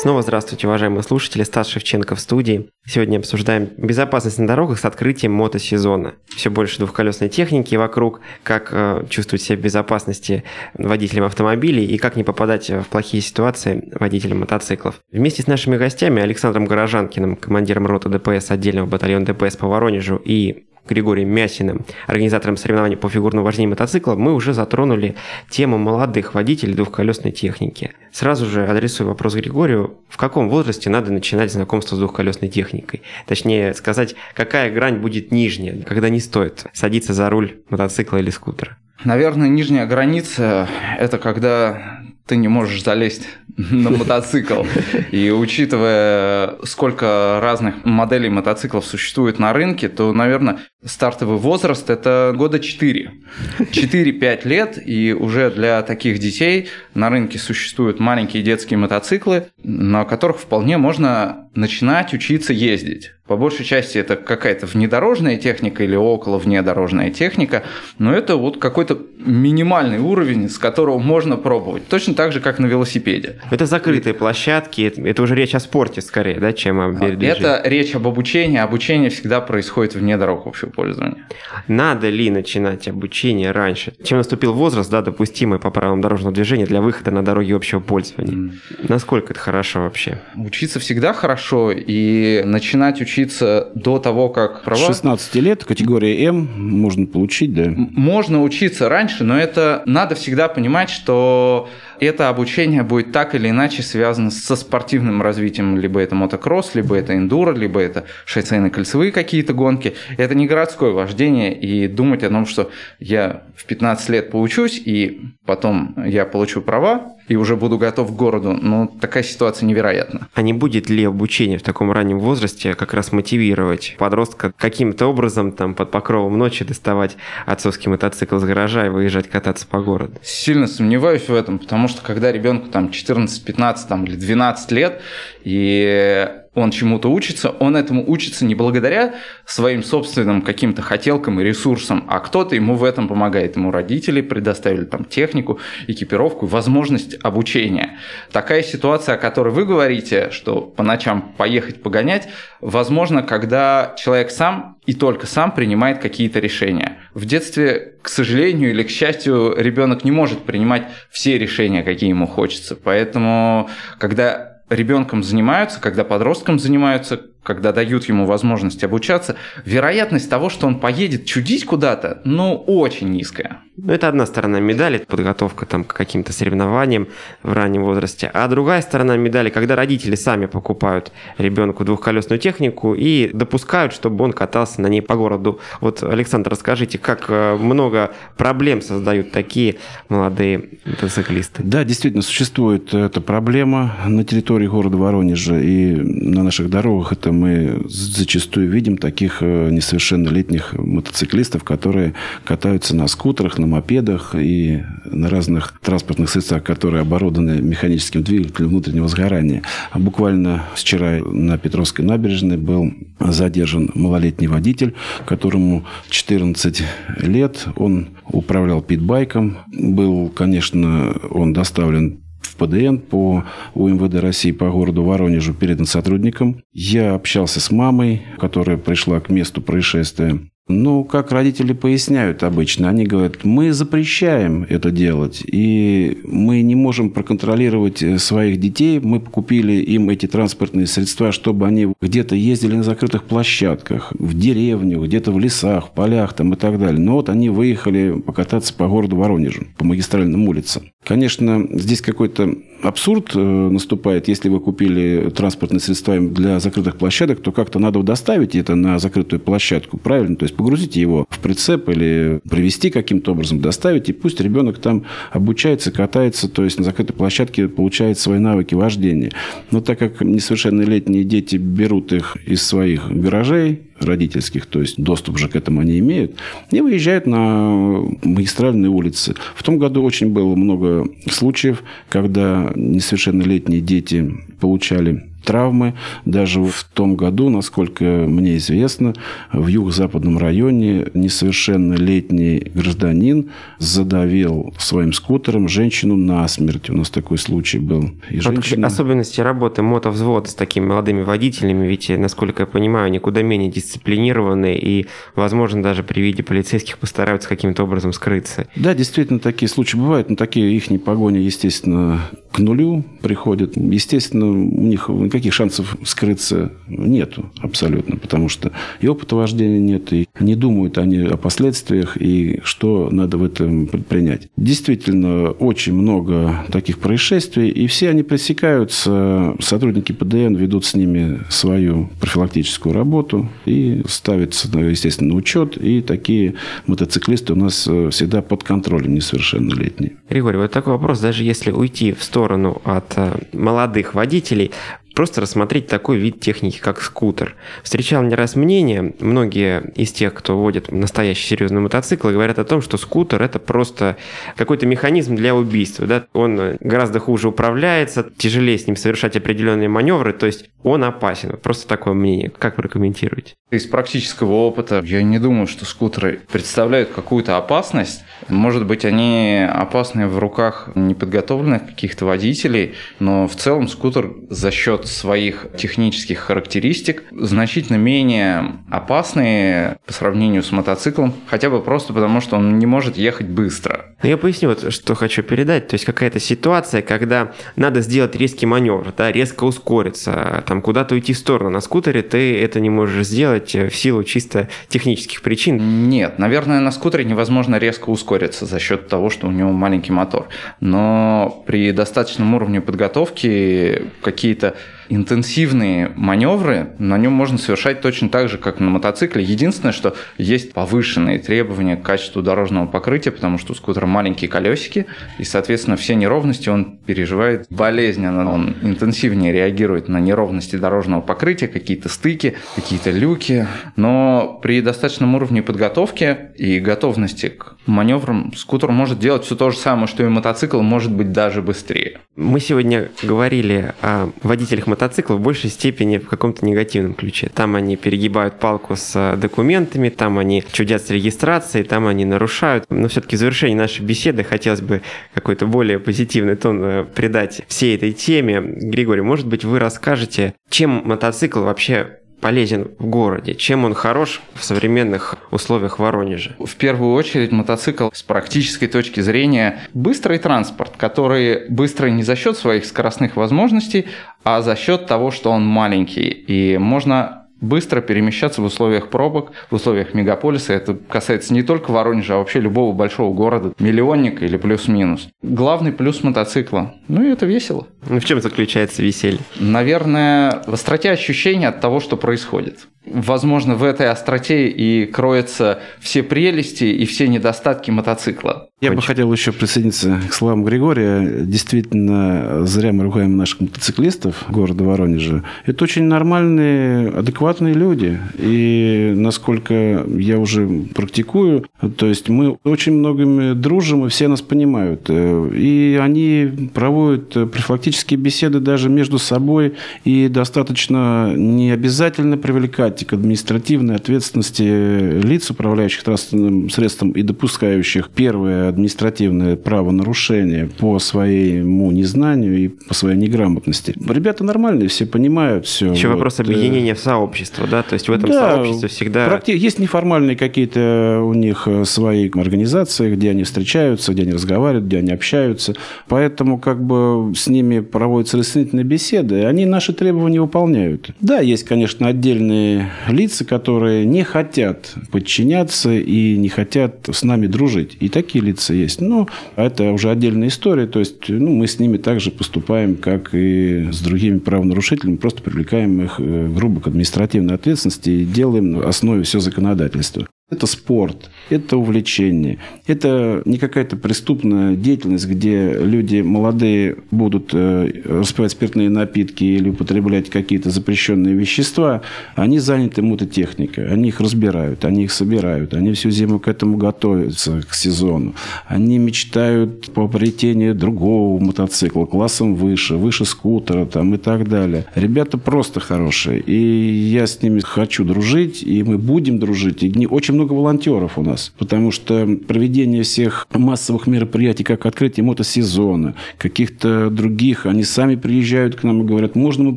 Снова 0.04 0.20
здравствуйте, 0.20 0.66
уважаемые 0.66 1.02
слушатели. 1.02 1.44
Стас 1.44 1.66
Шевченко 1.66 2.14
в 2.14 2.20
студии. 2.20 2.68
Сегодня 2.86 3.16
обсуждаем 3.16 3.70
безопасность 3.78 4.38
на 4.38 4.46
дорогах 4.46 4.78
с 4.78 4.84
открытием 4.84 5.32
мотосезона. 5.32 6.12
Все 6.26 6.50
больше 6.50 6.76
двухколесной 6.76 7.30
техники 7.30 7.74
вокруг, 7.76 8.20
как 8.42 8.68
э, 8.70 9.06
чувствовать 9.08 9.40
себя 9.40 9.56
в 9.56 9.62
безопасности 9.62 10.44
водителям 10.74 11.24
автомобилей 11.24 11.86
и 11.86 11.96
как 11.96 12.16
не 12.16 12.22
попадать 12.22 12.68
в 12.68 12.84
плохие 12.90 13.22
ситуации 13.22 13.88
водителям 13.98 14.40
мотоциклов. 14.40 15.00
Вместе 15.10 15.42
с 15.42 15.46
нашими 15.46 15.78
гостями 15.78 16.20
Александром 16.20 16.66
Горожанкиным, 16.66 17.36
командиром 17.36 17.86
роты 17.86 18.10
ДПС 18.10 18.50
отдельного 18.50 18.84
батальона 18.84 19.24
ДПС 19.24 19.56
по 19.56 19.68
Воронежу 19.68 20.16
и 20.16 20.66
Григорием 20.88 21.28
Мясиным, 21.28 21.84
организатором 22.06 22.56
соревнований 22.56 22.96
по 22.96 23.08
фигурному 23.08 23.44
вождению 23.44 23.70
мотоцикла, 23.70 24.14
мы 24.14 24.34
уже 24.34 24.52
затронули 24.52 25.14
тему 25.48 25.78
молодых 25.78 26.34
водителей 26.34 26.74
двухколесной 26.74 27.32
техники. 27.32 27.92
Сразу 28.12 28.46
же 28.46 28.66
адресую 28.66 29.08
вопрос 29.08 29.34
Григорию, 29.34 29.94
в 30.08 30.16
каком 30.16 30.48
возрасте 30.48 30.90
надо 30.90 31.12
начинать 31.12 31.52
знакомство 31.52 31.96
с 31.96 31.98
двухколесной 31.98 32.50
техникой? 32.50 33.02
Точнее 33.26 33.74
сказать, 33.74 34.14
какая 34.34 34.70
грань 34.70 34.98
будет 34.98 35.32
нижняя, 35.32 35.82
когда 35.82 36.08
не 36.08 36.20
стоит 36.20 36.66
садиться 36.72 37.12
за 37.12 37.28
руль 37.30 37.56
мотоцикла 37.70 38.18
или 38.18 38.30
скутера? 38.30 38.76
Наверное, 39.04 39.48
нижняя 39.48 39.86
граница– 39.86 40.68
это 40.98 41.18
когда 41.18 42.03
ты 42.26 42.36
не 42.36 42.48
можешь 42.48 42.82
залезть 42.82 43.28
на 43.56 43.90
мотоцикл. 43.90 44.64
И 45.10 45.30
учитывая, 45.30 46.56
сколько 46.64 47.38
разных 47.42 47.84
моделей 47.84 48.30
мотоциклов 48.30 48.86
существует 48.86 49.38
на 49.38 49.52
рынке, 49.52 49.88
то, 49.88 50.12
наверное, 50.12 50.60
стартовый 50.84 51.38
возраст– 51.38 51.88
это 51.90 52.32
года 52.34 52.58
4. 52.58 53.12
4-5 53.58 54.48
лет, 54.48 54.78
и 54.84 55.12
уже 55.12 55.50
для 55.50 55.82
таких 55.82 56.18
детей 56.18 56.68
на 56.94 57.10
рынке 57.10 57.38
существуют 57.38 58.00
маленькие 58.00 58.42
детские 58.42 58.78
мотоциклы, 58.78 59.48
на 59.64 60.04
которых 60.04 60.38
вполне 60.38 60.78
можно 60.78 61.48
начинать 61.54 62.12
учиться 62.12 62.52
ездить. 62.52 63.12
По 63.26 63.38
большей 63.38 63.64
части 63.64 63.96
это 63.96 64.16
какая-то 64.16 64.66
внедорожная 64.66 65.38
техника 65.38 65.82
или 65.82 65.96
около 65.96 66.36
внедорожная 66.36 67.10
техника, 67.10 67.62
но 67.98 68.12
это 68.12 68.36
вот 68.36 68.58
какой-то 68.58 68.98
минимальный 69.18 69.98
уровень, 69.98 70.50
с 70.50 70.58
которого 70.58 70.98
можно 70.98 71.38
пробовать. 71.38 71.88
Точно 71.88 72.14
так 72.14 72.32
же, 72.32 72.40
как 72.40 72.58
на 72.58 72.66
велосипеде. 72.66 73.40
Это 73.50 73.64
закрытые 73.64 74.12
площадки, 74.12 74.82
это 74.82 75.22
уже 75.22 75.34
речь 75.34 75.54
о 75.54 75.60
спорте 75.60 76.02
скорее, 76.02 76.38
да, 76.38 76.52
чем 76.52 76.78
о 76.80 76.92
передвижении? 76.92 77.38
Это 77.38 77.62
речь 77.64 77.94
об 77.94 78.06
обучении. 78.06 78.58
Обучение 78.58 79.08
всегда 79.08 79.40
происходит 79.40 79.94
вне 79.94 80.18
дорог 80.18 80.46
общего 80.46 80.68
пользования. 80.68 81.26
Надо 81.66 82.10
ли 82.10 82.30
начинать 82.30 82.88
обучение 82.88 83.52
раньше, 83.52 83.94
чем 84.04 84.18
наступил 84.18 84.52
возраст, 84.52 84.90
да, 84.90 85.00
допустимый 85.00 85.58
по 85.58 85.70
правилам 85.70 86.02
дорожного 86.02 86.34
движения 86.34 86.66
для 86.66 86.82
выхода 86.82 87.10
на 87.10 87.24
дороги 87.24 87.52
общего 87.52 87.80
пользования? 87.80 88.34
Mm. 88.34 88.52
Насколько 88.88 89.32
это 89.32 89.40
хорошо 89.40 89.53
вообще? 89.80 90.20
Учиться 90.36 90.80
всегда 90.80 91.12
хорошо, 91.12 91.72
и 91.72 92.42
начинать 92.44 93.00
учиться 93.00 93.68
до 93.74 93.98
того, 93.98 94.28
как 94.28 94.62
права... 94.62 94.80
С 94.80 94.86
16 94.86 95.34
лет 95.36 95.64
категория 95.64 96.24
М 96.26 96.48
можно 96.56 97.06
получить, 97.06 97.54
да? 97.54 97.64
Можно 97.74 98.42
учиться 98.42 98.88
раньше, 98.88 99.24
но 99.24 99.38
это 99.38 99.82
надо 99.86 100.14
всегда 100.14 100.48
понимать, 100.48 100.90
что 100.90 101.68
это 102.00 102.28
обучение 102.28 102.82
будет 102.82 103.12
так 103.12 103.34
или 103.34 103.48
иначе 103.48 103.82
связано 103.82 104.30
со 104.30 104.56
спортивным 104.56 105.22
развитием. 105.22 105.78
Либо 105.78 106.00
это 106.00 106.14
мотокросс, 106.14 106.74
либо 106.74 106.96
это 106.96 107.16
эндуро, 107.16 107.52
либо 107.52 107.80
это 107.80 108.04
шоссейные 108.24 108.70
кольцевые 108.70 109.12
какие-то 109.12 109.52
гонки. 109.52 109.94
Это 110.16 110.34
не 110.34 110.46
городское 110.46 110.90
вождение. 110.90 111.58
И 111.58 111.88
думать 111.88 112.22
о 112.22 112.30
том, 112.30 112.46
что 112.46 112.70
я 112.98 113.42
в 113.56 113.64
15 113.66 114.08
лет 114.10 114.30
поучусь, 114.30 114.80
и 114.84 115.22
потом 115.46 115.94
я 116.04 116.24
получу 116.24 116.60
права, 116.60 117.14
и 117.28 117.36
уже 117.36 117.56
буду 117.56 117.78
готов 117.78 118.12
к 118.12 118.16
городу, 118.16 118.52
ну, 118.52 118.86
такая 119.00 119.22
ситуация 119.22 119.66
невероятна. 119.66 120.28
А 120.34 120.42
не 120.42 120.52
будет 120.52 120.90
ли 120.90 121.04
обучение 121.04 121.58
в 121.58 121.62
таком 121.62 121.90
раннем 121.90 122.18
возрасте 122.18 122.74
как 122.74 122.92
раз 122.94 123.12
мотивировать 123.12 123.96
подростка 123.98 124.52
каким-то 124.56 125.06
образом 125.06 125.52
там 125.52 125.74
под 125.74 125.90
покровом 125.90 126.36
ночи 126.36 126.64
доставать 126.64 127.16
отцовский 127.46 127.90
мотоцикл 127.90 128.38
с 128.38 128.44
гаража 128.44 128.86
и 128.86 128.88
выезжать 128.90 129.28
кататься 129.30 129.66
по 129.66 129.80
городу? 129.80 130.14
Сильно 130.22 130.66
сомневаюсь 130.66 131.28
в 131.28 131.34
этом, 131.34 131.58
потому 131.58 131.83
что 131.88 132.02
когда 132.02 132.32
ребенку 132.32 132.68
там 132.68 132.90
14, 132.90 133.44
15 133.44 133.88
там, 133.88 134.04
или 134.04 134.16
12 134.16 134.70
лет, 134.72 135.02
и 135.42 136.43
он 136.54 136.70
чему-то 136.70 137.10
учится, 137.10 137.50
он 137.50 137.76
этому 137.76 138.08
учится 138.08 138.44
не 138.44 138.54
благодаря 138.54 139.14
своим 139.44 139.82
собственным 139.82 140.42
каким-то 140.42 140.82
хотелкам 140.82 141.40
и 141.40 141.44
ресурсам, 141.44 142.04
а 142.08 142.20
кто-то 142.20 142.54
ему 142.54 142.76
в 142.76 142.84
этом 142.84 143.08
помогает. 143.08 143.56
Ему 143.56 143.70
родители 143.70 144.20
предоставили 144.20 144.84
там 144.84 145.04
технику, 145.04 145.58
экипировку, 145.86 146.46
возможность 146.46 147.16
обучения. 147.22 147.98
Такая 148.30 148.62
ситуация, 148.62 149.16
о 149.16 149.18
которой 149.18 149.52
вы 149.52 149.64
говорите, 149.64 150.30
что 150.30 150.60
по 150.60 150.82
ночам 150.82 151.34
поехать 151.36 151.82
погонять, 151.82 152.28
возможно, 152.60 153.22
когда 153.22 153.94
человек 153.98 154.30
сам 154.30 154.78
и 154.86 154.94
только 154.94 155.26
сам 155.26 155.52
принимает 155.52 155.98
какие-то 155.98 156.38
решения. 156.40 156.98
В 157.14 157.24
детстве, 157.24 157.94
к 158.02 158.08
сожалению 158.08 158.70
или 158.70 158.82
к 158.82 158.90
счастью, 158.90 159.54
ребенок 159.56 160.04
не 160.04 160.10
может 160.10 160.40
принимать 160.40 160.84
все 161.10 161.38
решения, 161.38 161.82
какие 161.82 162.10
ему 162.10 162.26
хочется. 162.26 162.76
Поэтому, 162.76 163.68
когда 163.98 164.53
ребенком 164.68 165.22
занимаются, 165.22 165.80
когда 165.80 166.04
подростком 166.04 166.58
занимаются, 166.58 167.20
когда 167.44 167.72
дают 167.72 168.06
ему 168.06 168.26
возможность 168.26 168.82
обучаться, 168.82 169.36
вероятность 169.64 170.28
того, 170.28 170.48
что 170.50 170.66
он 170.66 170.80
поедет 170.80 171.26
чудить 171.26 171.64
куда-то, 171.64 172.20
ну, 172.24 172.56
очень 172.56 173.10
низкая. 173.10 173.60
Ну, 173.76 173.92
это 173.92 174.06
одна 174.06 174.24
сторона 174.24 174.60
медали, 174.60 174.98
подготовка 174.98 175.66
там, 175.66 175.82
к 175.82 175.94
каким-то 175.94 176.32
соревнованиям 176.32 177.08
в 177.42 177.52
раннем 177.52 177.82
возрасте. 177.82 178.30
А 178.32 178.46
другая 178.46 178.80
сторона 178.82 179.16
медали, 179.16 179.50
когда 179.50 179.74
родители 179.74 180.14
сами 180.14 180.46
покупают 180.46 181.10
ребенку 181.38 181.84
двухколесную 181.84 182.38
технику 182.38 182.94
и 182.94 183.30
допускают, 183.32 183.92
чтобы 183.92 184.24
он 184.24 184.32
катался 184.32 184.80
на 184.80 184.86
ней 184.86 185.02
по 185.02 185.16
городу. 185.16 185.58
Вот, 185.80 186.04
Александр, 186.04 186.50
расскажите, 186.52 186.98
как 186.98 187.24
э, 187.28 187.56
много 187.56 188.12
проблем 188.36 188.80
создают 188.80 189.32
такие 189.32 189.76
молодые 190.08 190.78
мотоциклисты? 190.84 191.62
Да, 191.64 191.82
действительно, 191.82 192.22
существует 192.22 192.94
эта 192.94 193.20
проблема 193.20 193.96
на 194.06 194.22
территории 194.22 194.68
города 194.68 194.96
Воронежа. 194.96 195.58
И 195.58 195.96
на 195.96 196.44
наших 196.44 196.70
дорогах 196.70 197.12
это 197.12 197.32
мы 197.34 197.82
зачастую 197.88 198.70
видим 198.70 198.96
таких 198.96 199.38
э, 199.40 199.70
несовершеннолетних 199.70 200.74
мотоциклистов, 200.74 201.64
которые 201.64 202.14
катаются 202.44 202.96
на 202.96 203.06
скутерах, 203.08 203.58
на 203.58 203.66
мопедах 203.66 204.34
и 204.34 204.82
на 205.04 205.28
разных 205.28 205.74
транспортных 205.82 206.30
средствах, 206.30 206.62
которые 206.62 207.02
оборудованы 207.02 207.60
механическим 207.60 208.22
двигателем 208.22 208.70
внутреннего 208.70 209.08
сгорания. 209.08 209.62
А 209.90 209.98
буквально 209.98 210.64
вчера 210.74 211.18
на 211.24 211.58
Петровской 211.58 212.04
набережной 212.04 212.56
был 212.56 212.92
задержан 213.20 213.90
малолетний 213.94 214.46
водитель, 214.46 214.94
которому 215.26 215.84
14 216.08 216.82
лет. 217.18 217.66
Он 217.76 218.08
управлял 218.26 218.82
питбайком. 218.82 219.58
Был, 219.72 220.28
конечно, 220.28 221.14
он 221.30 221.52
доставлен 221.52 222.23
в 222.54 222.66
ПДН 222.66 222.96
по 222.96 223.44
УМВД 223.74 224.14
России 224.16 224.52
по 224.52 224.70
городу 224.70 225.02
Воронежу 225.02 225.54
передан 225.54 225.86
сотрудникам. 225.86 226.62
Я 226.72 227.14
общался 227.14 227.60
с 227.60 227.70
мамой, 227.70 228.22
которая 228.38 228.76
пришла 228.76 229.20
к 229.20 229.30
месту 229.30 229.60
происшествия. 229.60 230.40
Ну, 230.66 231.04
как 231.04 231.30
родители 231.30 231.74
поясняют 231.74 232.42
обычно, 232.42 232.88
они 232.88 233.04
говорят, 233.04 233.44
мы 233.44 233.74
запрещаем 233.74 234.64
это 234.66 234.90
делать, 234.90 235.42
и 235.44 236.18
мы 236.24 236.62
не 236.62 236.74
можем 236.74 237.10
проконтролировать 237.10 238.02
э, 238.02 238.16
своих 238.16 238.58
детей. 238.58 238.98
Мы 238.98 239.20
купили 239.20 239.74
им 239.74 240.08
эти 240.08 240.24
транспортные 240.24 240.86
средства, 240.86 241.32
чтобы 241.32 241.66
они 241.66 241.92
где-то 242.00 242.34
ездили 242.34 242.76
на 242.76 242.82
закрытых 242.82 243.24
площадках, 243.24 244.14
в 244.18 244.32
деревню, 244.32 245.04
где-то 245.04 245.32
в 245.32 245.38
лесах, 245.38 245.88
в 245.88 245.90
полях 245.90 246.32
там 246.32 246.54
и 246.54 246.56
так 246.56 246.78
далее. 246.78 246.98
Но 246.98 247.16
вот 247.16 247.28
они 247.28 247.50
выехали 247.50 248.18
покататься 248.18 248.72
по 248.72 248.88
городу 248.88 249.16
Воронежу, 249.16 249.66
по 249.76 249.84
магистральным 249.84 250.48
улицам. 250.48 250.84
Конечно, 251.04 251.66
здесь 251.70 252.00
какой-то 252.00 252.54
абсурд 252.82 253.32
э, 253.34 253.38
наступает, 253.38 254.28
если 254.28 254.48
вы 254.48 254.60
купили 254.60 255.30
транспортные 255.34 255.80
средства 255.80 256.18
для 256.18 256.60
закрытых 256.60 256.96
площадок, 256.96 257.40
то 257.40 257.52
как-то 257.52 257.78
надо 257.78 258.02
доставить 258.02 258.54
это 258.54 258.74
на 258.74 258.98
закрытую 258.98 259.40
площадку, 259.40 259.98
правильно? 259.98 260.36
То 260.36 260.44
есть 260.44 260.56
погрузите 260.56 261.00
его 261.00 261.26
в 261.28 261.38
прицеп 261.40 261.88
или 261.90 262.40
привезти 262.48 262.90
каким-то 262.90 263.32
образом, 263.32 263.60
доставить, 263.60 264.08
и 264.08 264.12
пусть 264.12 264.40
ребенок 264.40 264.78
там 264.78 265.04
обучается, 265.30 265.90
катается, 265.90 266.48
то 266.48 266.64
есть 266.64 266.78
на 266.78 266.84
закрытой 266.84 267.12
площадке 267.12 267.68
получает 267.68 268.18
свои 268.18 268.38
навыки 268.38 268.74
вождения. 268.74 269.32
Но 269.70 269.80
так 269.80 269.98
как 269.98 270.22
несовершеннолетние 270.22 271.24
дети 271.24 271.56
берут 271.56 272.12
их 272.12 272.36
из 272.46 272.62
своих 272.62 273.10
гаражей, 273.10 273.82
родительских, 274.00 274.66
то 274.66 274.80
есть 274.80 275.00
доступ 275.00 275.38
же 275.38 275.48
к 275.48 275.56
этому 275.56 275.80
они 275.80 275.98
имеют, 275.98 276.36
и 276.70 276.80
выезжают 276.80 277.26
на 277.26 278.02
магистральные 278.22 278.90
улицы. 278.90 279.34
В 279.54 279.62
том 279.62 279.78
году 279.78 280.02
очень 280.02 280.30
было 280.30 280.54
много 280.54 281.06
случаев, 281.30 281.82
когда 282.08 282.72
несовершеннолетние 282.74 283.80
дети 283.80 284.34
получали 284.60 285.24
травмы. 285.44 285.94
Даже 286.24 286.60
в 286.62 286.84
том 286.94 287.16
году, 287.16 287.50
насколько 287.50 288.04
мне 288.04 288.56
известно, 288.56 289.14
в 289.52 289.66
юго-западном 289.66 290.38
районе 290.38 291.06
несовершеннолетний 291.14 292.70
гражданин 292.74 293.50
задавил 293.78 294.74
своим 294.78 295.12
скутером 295.12 295.68
женщину 295.68 296.16
насмерть. 296.16 296.90
У 296.90 296.94
нас 296.94 297.10
такой 297.10 297.38
случай 297.38 297.78
был. 297.78 298.10
И 298.30 298.40
женщина... 298.40 298.86
Особенности 298.86 299.40
работы 299.40 299.82
мотовзвода 299.82 300.48
с 300.48 300.54
такими 300.54 300.86
молодыми 300.86 301.22
водителями, 301.22 301.86
ведь, 301.86 302.08
насколько 302.08 302.62
я 302.62 302.66
понимаю, 302.66 303.06
они 303.06 303.18
куда 303.18 303.42
менее 303.42 303.70
дисциплинированы 303.70 304.76
и, 304.76 305.06
возможно, 305.34 305.82
даже 305.82 306.02
при 306.02 306.20
виде 306.20 306.42
полицейских 306.42 306.98
постараются 306.98 307.48
каким-то 307.48 307.84
образом 307.84 308.12
скрыться. 308.12 308.66
Да, 308.76 308.94
действительно, 308.94 309.38
такие 309.38 309.68
случаи 309.68 309.96
бывают, 309.96 310.30
но 310.30 310.36
такие 310.36 310.74
их 310.74 310.84
погони, 311.02 311.38
естественно, 311.38 312.20
к 312.52 312.58
нулю 312.58 313.04
приходят. 313.22 313.76
Естественно, 313.76 314.46
у 314.50 314.82
них 314.82 315.08
никаких 315.34 315.52
шансов 315.52 315.96
скрыться 316.04 316.72
нету 316.86 317.50
абсолютно, 317.60 318.16
потому 318.16 318.48
что 318.48 318.70
и 319.00 319.08
опыта 319.08 319.34
вождения 319.34 319.80
нет, 319.80 320.12
и 320.12 320.28
не 320.38 320.54
думают 320.54 320.96
они 320.96 321.18
о 321.18 321.36
последствиях, 321.36 322.16
и 322.16 322.60
что 322.62 323.08
надо 323.10 323.36
в 323.36 323.44
этом 323.44 323.88
предпринять. 323.88 324.48
Действительно, 324.56 325.50
очень 325.50 325.94
много 325.94 326.64
таких 326.70 327.00
происшествий, 327.00 327.68
и 327.68 327.86
все 327.88 328.10
они 328.10 328.22
пресекаются. 328.22 329.56
Сотрудники 329.58 330.12
ПДН 330.12 330.54
ведут 330.54 330.84
с 330.84 330.94
ними 330.94 331.40
свою 331.50 332.10
профилактическую 332.20 332.94
работу 332.94 333.48
и 333.66 334.02
ставятся, 334.08 334.68
естественно, 334.78 335.30
на 335.30 335.36
учет, 335.36 335.76
и 335.76 336.00
такие 336.00 336.54
мотоциклисты 336.86 337.54
у 337.54 337.56
нас 337.56 337.88
всегда 338.10 338.40
под 338.40 338.62
контролем 338.62 339.14
несовершеннолетние. 339.14 340.12
Григорий, 340.30 340.58
вот 340.58 340.70
такой 340.70 340.92
вопрос, 340.92 341.18
даже 341.20 341.42
если 341.42 341.72
уйти 341.72 342.12
в 342.12 342.22
сторону 342.22 342.80
от 342.84 343.14
э, 343.16 343.38
молодых 343.52 344.14
водителей, 344.14 344.70
просто 345.14 345.40
рассмотреть 345.40 345.86
такой 345.86 346.18
вид 346.18 346.40
техники, 346.40 346.78
как 346.78 347.00
скутер. 347.00 347.54
Встречал 347.82 348.22
не 348.22 348.34
раз 348.34 348.56
мнение, 348.56 349.14
многие 349.20 349.92
из 349.94 350.12
тех, 350.12 350.34
кто 350.34 350.58
водит 350.58 350.90
настоящий 350.90 351.46
серьезный 351.46 351.80
мотоцикл, 351.80 352.28
говорят 352.28 352.58
о 352.58 352.64
том, 352.64 352.82
что 352.82 352.96
скутер 352.96 353.42
это 353.42 353.58
просто 353.58 354.16
какой-то 354.56 354.86
механизм 354.86 355.36
для 355.36 355.54
убийства. 355.54 356.06
Да? 356.06 356.26
Он 356.32 356.76
гораздо 356.80 357.20
хуже 357.20 357.48
управляется, 357.48 358.26
тяжелее 358.36 358.78
с 358.78 358.86
ним 358.86 358.96
совершать 358.96 359.36
определенные 359.36 359.88
маневры, 359.88 360.32
то 360.32 360.46
есть 360.46 360.68
он 360.82 361.04
опасен. 361.04 361.56
Просто 361.62 361.88
такое 361.88 362.14
мнение. 362.14 362.50
Как 362.58 362.76
прокомментируете? 362.76 363.54
Из 363.70 363.86
практического 363.86 364.52
опыта 364.52 365.02
я 365.04 365.22
не 365.22 365.38
думаю, 365.38 365.66
что 365.66 365.84
скутеры 365.84 366.40
представляют 366.52 367.10
какую-то 367.10 367.56
опасность. 367.56 368.24
Может 368.48 368.86
быть, 368.86 369.04
они 369.04 369.66
опасны 369.68 370.28
в 370.28 370.38
руках 370.38 370.90
неподготовленных 370.94 371.86
каких-то 371.86 372.26
водителей, 372.26 372.94
но 373.18 373.48
в 373.48 373.56
целом 373.56 373.88
скутер 373.88 374.32
за 374.50 374.70
счет 374.70 375.03
своих 375.06 375.66
технических 375.76 376.38
характеристик 376.38 377.24
значительно 377.32 377.96
менее 377.96 378.76
опасные 378.90 379.98
по 380.06 380.12
сравнению 380.12 380.62
с 380.62 380.72
мотоциклом, 380.72 381.34
хотя 381.46 381.70
бы 381.70 381.82
просто 381.82 382.12
потому, 382.12 382.40
что 382.40 382.56
он 382.56 382.78
не 382.78 382.86
может 382.86 383.16
ехать 383.16 383.48
быстро. 383.48 384.13
Ну, 384.24 384.30
я 384.30 384.38
поясню, 384.38 384.70
вот, 384.70 384.90
что 384.90 385.14
хочу 385.14 385.42
передать. 385.42 385.88
То 385.88 385.96
есть 385.96 386.06
какая-то 386.06 386.40
ситуация, 386.40 387.02
когда 387.02 387.52
надо 387.76 388.00
сделать 388.00 388.34
резкий 388.34 388.64
маневр, 388.64 389.12
да, 389.14 389.30
резко 389.30 389.64
ускориться, 389.64 390.64
там 390.66 390.80
куда-то 390.80 391.14
уйти 391.14 391.34
в 391.34 391.36
сторону. 391.36 391.68
На 391.68 391.80
скутере 391.82 392.22
ты 392.22 392.58
это 392.58 392.80
не 392.80 392.88
можешь 392.88 393.26
сделать 393.26 393.74
в 393.74 393.94
силу 393.94 394.24
чисто 394.24 394.70
технических 394.88 395.42
причин. 395.42 396.08
Нет, 396.08 396.38
наверное, 396.38 396.80
на 396.80 396.90
скутере 396.90 397.26
невозможно 397.26 397.76
резко 397.76 398.08
ускориться 398.08 398.64
за 398.64 398.78
счет 398.78 399.08
того, 399.08 399.28
что 399.28 399.46
у 399.46 399.50
него 399.50 399.72
маленький 399.72 400.12
мотор. 400.12 400.48
Но 400.80 401.62
при 401.66 401.92
достаточном 401.92 402.54
уровне 402.54 402.80
подготовки 402.80 404.04
какие-то 404.22 404.74
интенсивные 405.08 406.12
маневры 406.16 406.90
на 406.98 407.18
нем 407.18 407.32
можно 407.32 407.58
совершать 407.58 408.00
точно 408.00 408.28
так 408.28 408.48
же, 408.48 408.58
как 408.58 408.80
на 408.80 408.90
мотоцикле. 408.90 409.42
Единственное, 409.42 409.92
что 409.92 410.14
есть 410.38 410.72
повышенные 410.72 411.38
требования 411.38 411.96
к 411.96 412.02
качеству 412.02 412.42
дорожного 412.42 412.86
покрытия, 412.86 413.30
потому 413.30 413.58
что 413.58 413.72
у 413.72 413.74
скутера 413.74 414.06
маленькие 414.06 414.48
колесики, 414.50 415.06
и, 415.38 415.44
соответственно, 415.44 415.96
все 415.96 416.14
неровности 416.14 416.68
он 416.68 416.98
переживает 417.06 417.66
болезненно. 417.70 418.50
Он 418.50 418.74
интенсивнее 418.82 419.52
реагирует 419.52 420.08
на 420.08 420.20
неровности 420.20 420.76
дорожного 420.76 421.20
покрытия, 421.20 421.68
какие-то 421.68 422.08
стыки, 422.08 422.54
какие-то 422.74 423.10
люки. 423.10 423.66
Но 423.96 424.58
при 424.62 424.80
достаточном 424.80 425.34
уровне 425.34 425.62
подготовки 425.62 426.36
и 426.56 426.80
готовности 426.80 427.48
к 427.48 427.73
маневрам 427.86 428.52
скутер 428.56 428.90
может 428.90 429.18
делать 429.18 429.44
все 429.44 429.56
то 429.56 429.70
же 429.70 429.76
самое, 429.76 430.06
что 430.06 430.24
и 430.24 430.28
мотоцикл, 430.28 430.80
может 430.80 431.12
быть 431.12 431.32
даже 431.32 431.62
быстрее. 431.62 432.20
Мы 432.36 432.60
сегодня 432.60 433.10
говорили 433.22 433.94
о 434.02 434.30
водителях 434.42 434.86
мотоциклов 434.86 435.38
в 435.38 435.42
большей 435.42 435.70
степени 435.70 436.18
в 436.18 436.28
каком-то 436.28 436.64
негативном 436.66 437.14
ключе. 437.14 437.50
Там 437.54 437.76
они 437.76 437.96
перегибают 437.96 438.58
палку 438.58 438.96
с 438.96 439.12
э, 439.14 439.36
документами, 439.36 440.08
там 440.08 440.38
они 440.38 440.64
чудят 440.72 441.02
с 441.02 441.10
регистрацией, 441.10 441.84
там 441.84 442.06
они 442.06 442.24
нарушают. 442.24 442.86
Но 442.90 443.08
все-таки 443.08 443.36
в 443.36 443.38
завершении 443.38 443.74
нашей 443.76 444.04
беседы 444.04 444.44
хотелось 444.44 444.80
бы 444.80 445.02
какой-то 445.34 445.66
более 445.66 445.98
позитивный 445.98 446.56
тон 446.56 446.82
э, 446.82 447.04
придать 447.04 447.62
всей 447.68 447.94
этой 447.96 448.12
теме. 448.12 448.60
Григорий, 448.60 449.22
может 449.22 449.46
быть, 449.46 449.64
вы 449.64 449.78
расскажете, 449.78 450.54
чем 450.70 451.02
мотоцикл 451.04 451.62
вообще 451.62 452.18
полезен 452.40 452.90
в 452.98 453.06
городе? 453.06 453.54
Чем 453.54 453.84
он 453.84 453.94
хорош 453.94 454.42
в 454.54 454.64
современных 454.64 455.36
условиях 455.50 455.98
Воронежа? 455.98 456.56
В 456.58 456.76
первую 456.76 457.14
очередь 457.14 457.52
мотоцикл 457.52 458.10
с 458.12 458.22
практической 458.22 458.86
точки 458.86 459.20
зрения 459.20 459.80
быстрый 459.94 460.38
транспорт, 460.38 460.92
который 460.96 461.68
быстрый 461.68 462.10
не 462.12 462.22
за 462.22 462.36
счет 462.36 462.56
своих 462.56 462.84
скоростных 462.84 463.36
возможностей, 463.36 464.06
а 464.42 464.60
за 464.62 464.76
счет 464.76 465.06
того, 465.06 465.30
что 465.30 465.50
он 465.50 465.64
маленький. 465.64 466.28
И 466.28 466.78
можно 466.78 467.43
быстро 467.60 468.00
перемещаться 468.00 468.60
в 468.60 468.64
условиях 468.64 469.10
пробок, 469.10 469.52
в 469.70 469.74
условиях 469.74 470.14
мегаполиса. 470.14 470.72
Это 470.72 470.94
касается 470.94 471.54
не 471.54 471.62
только 471.62 471.90
Воронежа, 471.90 472.34
а 472.34 472.38
вообще 472.38 472.60
любого 472.60 472.92
большого 472.92 473.32
города, 473.34 473.72
миллионника 473.78 474.44
или 474.44 474.56
плюс-минус. 474.56 475.28
Главный 475.42 475.92
плюс 475.92 476.22
мотоцикла. 476.22 476.94
Ну 477.08 477.22
и 477.22 477.30
это 477.30 477.46
весело. 477.46 477.86
Ну, 478.08 478.20
в 478.20 478.24
чем 478.24 478.40
заключается 478.40 479.02
веселье? 479.02 479.40
Наверное, 479.58 480.62
в 480.66 480.74
остроте 480.74 481.10
ощущения 481.10 481.68
от 481.68 481.80
того, 481.80 482.00
что 482.00 482.16
происходит. 482.16 482.88
Возможно, 483.06 483.74
в 483.74 483.84
этой 483.84 484.08
остроте 484.08 484.68
и 484.68 485.06
кроются 485.06 485.80
все 486.00 486.22
прелести 486.22 486.84
и 486.84 487.04
все 487.04 487.28
недостатки 487.28 487.90
мотоцикла. 487.90 488.68
Я 488.84 488.92
бы 488.92 489.02
хотел 489.02 489.32
еще 489.32 489.52
присоединиться 489.52 490.20
к 490.28 490.32
словам 490.34 490.64
Григория. 490.64 491.44
Действительно, 491.44 492.66
зря 492.66 492.92
мы 492.92 493.04
ругаем 493.04 493.36
наших 493.36 493.62
мотоциклистов 493.62 494.44
города 494.48 494.84
Воронежа. 494.84 495.42
Это 495.64 495.84
очень 495.84 496.04
нормальные, 496.04 497.08
адекватные 497.08 497.72
люди. 497.72 498.18
И 498.38 499.14
насколько 499.16 500.04
я 500.16 500.38
уже 500.38 500.68
практикую, 500.94 501.64
то 501.96 502.06
есть 502.06 502.28
мы 502.28 502.58
очень 502.64 502.92
многими 502.92 503.54
дружим, 503.54 504.04
и 504.04 504.08
все 504.10 504.28
нас 504.28 504.42
понимают. 504.42 505.08
И 505.08 505.98
они 506.00 506.68
проводят 506.74 507.30
профилактические 507.50 508.18
беседы 508.18 508.60
даже 508.60 508.88
между 508.90 509.18
собой, 509.18 509.74
и 510.04 510.28
достаточно 510.28 511.32
не 511.34 511.70
обязательно 511.70 512.36
привлекать 512.36 513.06
к 513.06 513.14
административной 513.14 513.96
ответственности 513.96 515.22
лиц, 515.22 515.50
управляющих 515.50 516.02
транспортным 516.02 516.68
средством 516.68 517.12
и 517.12 517.22
допускающих 517.22 518.10
первое 518.14 518.73
административное 518.74 519.56
правонарушение 519.56 520.66
по 520.66 520.98
своему 520.98 521.90
незнанию 521.90 522.58
и 522.58 522.68
по 522.68 522.94
своей 522.94 523.16
неграмотности. 523.16 523.94
Ребята 524.08 524.44
нормальные, 524.44 524.88
все 524.88 525.06
понимают 525.06 525.66
все. 525.66 525.92
Еще 525.92 526.08
вот. 526.08 526.14
вопрос 526.14 526.40
объединения 526.40 526.94
в 526.94 526.98
сообщество, 526.98 527.66
да? 527.66 527.82
То 527.82 527.94
есть 527.94 528.08
в 528.08 528.12
этом 528.12 528.30
да, 528.30 528.56
сообществе 528.56 528.88
всегда... 528.88 529.28
Практи... 529.28 529.52
Есть 529.52 529.78
неформальные 529.78 530.36
какие-то 530.36 531.22
у 531.24 531.34
них 531.34 531.68
свои 531.84 532.30
организации, 532.34 533.14
где 533.14 533.30
они 533.30 533.44
встречаются, 533.44 534.12
где 534.12 534.22
они 534.22 534.32
разговаривают, 534.32 534.86
где 534.86 534.98
они 534.98 535.12
общаются. 535.12 535.74
Поэтому 536.08 536.58
как 536.58 536.82
бы 536.84 537.32
с 537.34 537.46
ними 537.46 537.80
проводятся 537.80 538.38
рассудительные 538.38 538.84
беседы, 538.84 539.44
они 539.44 539.66
наши 539.66 539.92
требования 539.92 540.40
выполняют. 540.40 541.10
Да, 541.20 541.40
есть, 541.40 541.64
конечно, 541.64 542.08
отдельные 542.08 542.90
лица, 543.08 543.44
которые 543.44 544.04
не 544.04 544.24
хотят 544.24 544.94
подчиняться 545.10 545.92
и 545.92 546.36
не 546.36 546.48
хотят 546.48 547.08
с 547.10 547.22
нами 547.22 547.46
дружить. 547.46 547.96
И 548.00 548.08
такие 548.08 548.44
лица 548.44 548.63
есть. 548.72 549.00
Но 549.00 549.28
это 549.56 549.92
уже 549.92 550.10
отдельная 550.10 550.48
история. 550.48 550.86
То 550.86 551.00
есть 551.00 551.28
ну, 551.28 551.50
мы 551.50 551.66
с 551.66 551.78
ними 551.78 551.96
также 551.96 552.30
поступаем, 552.30 552.96
как 552.96 553.34
и 553.34 553.90
с 553.92 554.00
другими 554.00 554.38
правонарушителями. 554.38 555.16
Просто 555.16 555.42
привлекаем 555.42 556.02
их 556.02 556.14
э, 556.18 556.48
грубо 556.48 556.80
к 556.80 556.86
административной 556.86 557.54
ответственности 557.54 558.10
и 558.10 558.24
делаем 558.24 558.72
на 558.72 558.88
основе 558.88 559.24
все 559.24 559.40
законодательства. 559.40 560.26
Это 560.50 560.66
спорт, 560.66 561.30
это 561.50 561.76
увлечение, 561.76 562.58
это 562.86 563.42
не 563.44 563.58
какая-то 563.58 563.96
преступная 563.96 564.74
деятельность, 564.74 565.26
где 565.26 565.72
люди 565.74 566.20
молодые 566.20 566.96
будут 567.10 567.50
э, 567.52 567.90
распивать 568.04 568.52
спиртные 568.52 568.90
напитки 568.90 569.44
или 569.44 569.70
употреблять 569.70 570.30
какие-то 570.30 570.70
запрещенные 570.70 571.34
вещества. 571.34 572.02
Они 572.34 572.58
заняты 572.58 573.02
мототехникой, 573.02 573.92
они 573.92 574.08
их 574.08 574.20
разбирают, 574.20 574.84
они 574.84 575.04
их 575.04 575.12
собирают, 575.12 575.74
они 575.74 575.92
всю 575.92 576.10
зиму 576.10 576.38
к 576.38 576.48
этому 576.48 576.76
готовятся, 576.76 577.62
к 577.68 577.74
сезону. 577.74 578.34
Они 578.66 578.98
мечтают 578.98 579.92
по 579.92 580.08
приобретению 580.08 580.74
другого 580.74 581.38
мотоцикла, 581.42 582.06
классом 582.06 582.54
выше, 582.54 582.96
выше 582.96 583.24
скутера 583.24 583.84
там, 583.84 584.14
и 584.14 584.18
так 584.18 584.48
далее. 584.48 584.86
Ребята 584.94 585.38
просто 585.38 585.80
хорошие, 585.80 586.40
и 586.40 586.54
я 586.54 587.26
с 587.26 587.42
ними 587.42 587.60
хочу 587.60 588.04
дружить, 588.04 588.62
и 588.62 588.82
мы 588.82 588.98
будем 588.98 589.38
дружить. 589.38 589.82
И 589.82 590.06
очень 590.06 590.34
много 590.34 590.52
волонтеров 590.52 591.18
у 591.18 591.22
нас, 591.22 591.33
потому 591.58 591.90
что 591.90 592.26
проведение 592.46 593.02
всех 593.02 593.46
массовых 593.52 594.06
мероприятий, 594.06 594.64
как 594.64 594.86
открытие 594.86 595.24
мотосезона, 595.24 596.14
каких-то 596.38 597.10
других, 597.10 597.66
они 597.66 597.84
сами 597.84 598.16
приезжают 598.16 598.76
к 598.76 598.82
нам 598.82 599.02
и 599.02 599.04
говорят, 599.04 599.34
можно 599.34 599.64
мы 599.64 599.76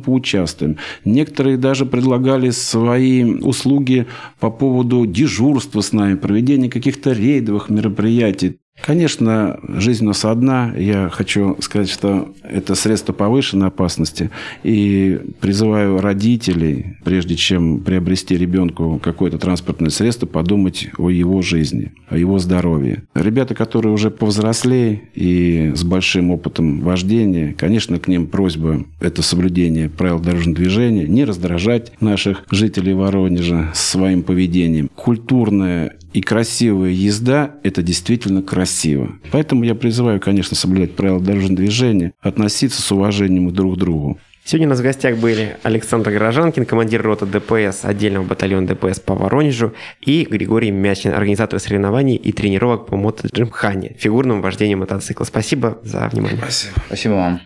поучаствуем. 0.00 0.76
Некоторые 1.04 1.56
даже 1.56 1.86
предлагали 1.86 2.50
свои 2.50 3.24
услуги 3.24 4.06
по 4.40 4.50
поводу 4.50 5.06
дежурства 5.06 5.80
с 5.80 5.92
нами, 5.92 6.14
проведения 6.14 6.70
каких-то 6.70 7.12
рейдовых 7.12 7.70
мероприятий. 7.70 8.58
Конечно, 8.82 9.60
жизнь 9.68 10.04
у 10.04 10.08
нас 10.08 10.24
одна. 10.24 10.72
Я 10.76 11.10
хочу 11.10 11.56
сказать, 11.60 11.90
что 11.90 12.32
это 12.42 12.74
средство 12.74 13.12
повышенной 13.12 13.68
опасности. 13.68 14.30
И 14.62 15.20
призываю 15.40 16.00
родителей, 16.00 16.96
прежде 17.04 17.36
чем 17.36 17.80
приобрести 17.80 18.36
ребенку 18.36 19.00
какое-то 19.02 19.38
транспортное 19.38 19.90
средство, 19.90 20.26
подумать 20.26 20.88
о 20.96 21.10
его 21.10 21.42
жизни, 21.42 21.92
о 22.08 22.16
его 22.16 22.38
здоровье. 22.38 23.02
Ребята, 23.14 23.54
которые 23.54 23.92
уже 23.92 24.10
повзрослее 24.10 25.02
и 25.14 25.72
с 25.74 25.82
большим 25.84 26.30
опытом 26.30 26.80
вождения, 26.80 27.54
конечно, 27.56 27.98
к 27.98 28.08
ним 28.08 28.26
просьба– 28.26 28.84
это 29.00 29.22
соблюдение 29.22 29.88
правил 29.90 30.20
дорожного 30.20 30.56
движения, 30.56 31.06
не 31.06 31.24
раздражать 31.24 31.92
наших 32.00 32.44
жителей 32.50 32.94
Воронежа 32.94 33.70
своим 33.74 34.22
поведением. 34.22 34.88
Культурная 34.94 35.98
и 36.12 36.20
красивая 36.20 36.90
езда– 36.90 37.56
это 37.62 37.82
действительно 37.82 38.42
красиво. 38.42 39.10
Поэтому 39.30 39.64
я 39.64 39.74
призываю, 39.74 40.20
конечно, 40.20 40.56
соблюдать 40.56 40.96
правила 40.96 41.20
дорожного 41.20 41.56
движения, 41.56 42.12
относиться 42.20 42.80
с 42.80 42.92
уважением 42.92 43.52
друг 43.52 43.76
к 43.76 43.78
другу. 43.78 44.18
Сегодня 44.44 44.68
у 44.68 44.70
нас 44.70 44.80
в 44.80 44.82
гостях 44.82 45.18
были 45.18 45.58
Александр 45.62 46.10
Горожанкин, 46.10 46.64
командир 46.64 47.02
роты 47.02 47.26
ДПС 47.26 47.84
отдельного 47.84 48.24
батальона 48.24 48.66
ДПС 48.66 48.98
по 48.98 49.14
Воронежу, 49.14 49.74
и 50.00 50.24
Григорий 50.24 50.70
Мячин, 50.70 51.12
организатор 51.12 51.60
соревнований 51.60 52.16
и 52.16 52.32
тренировок 52.32 52.86
по 52.86 52.96
мотоджимхане, 52.96 53.94
фигурному 53.98 54.40
вождению 54.40 54.78
мотоцикла. 54.78 55.24
Спасибо 55.24 55.78
за 55.82 56.08
внимание. 56.08 56.38
Спасибо. 56.38 56.72
Спасибо 56.86 57.12
вам. 57.12 57.40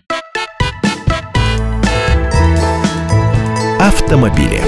Автомобили. 3.81 4.61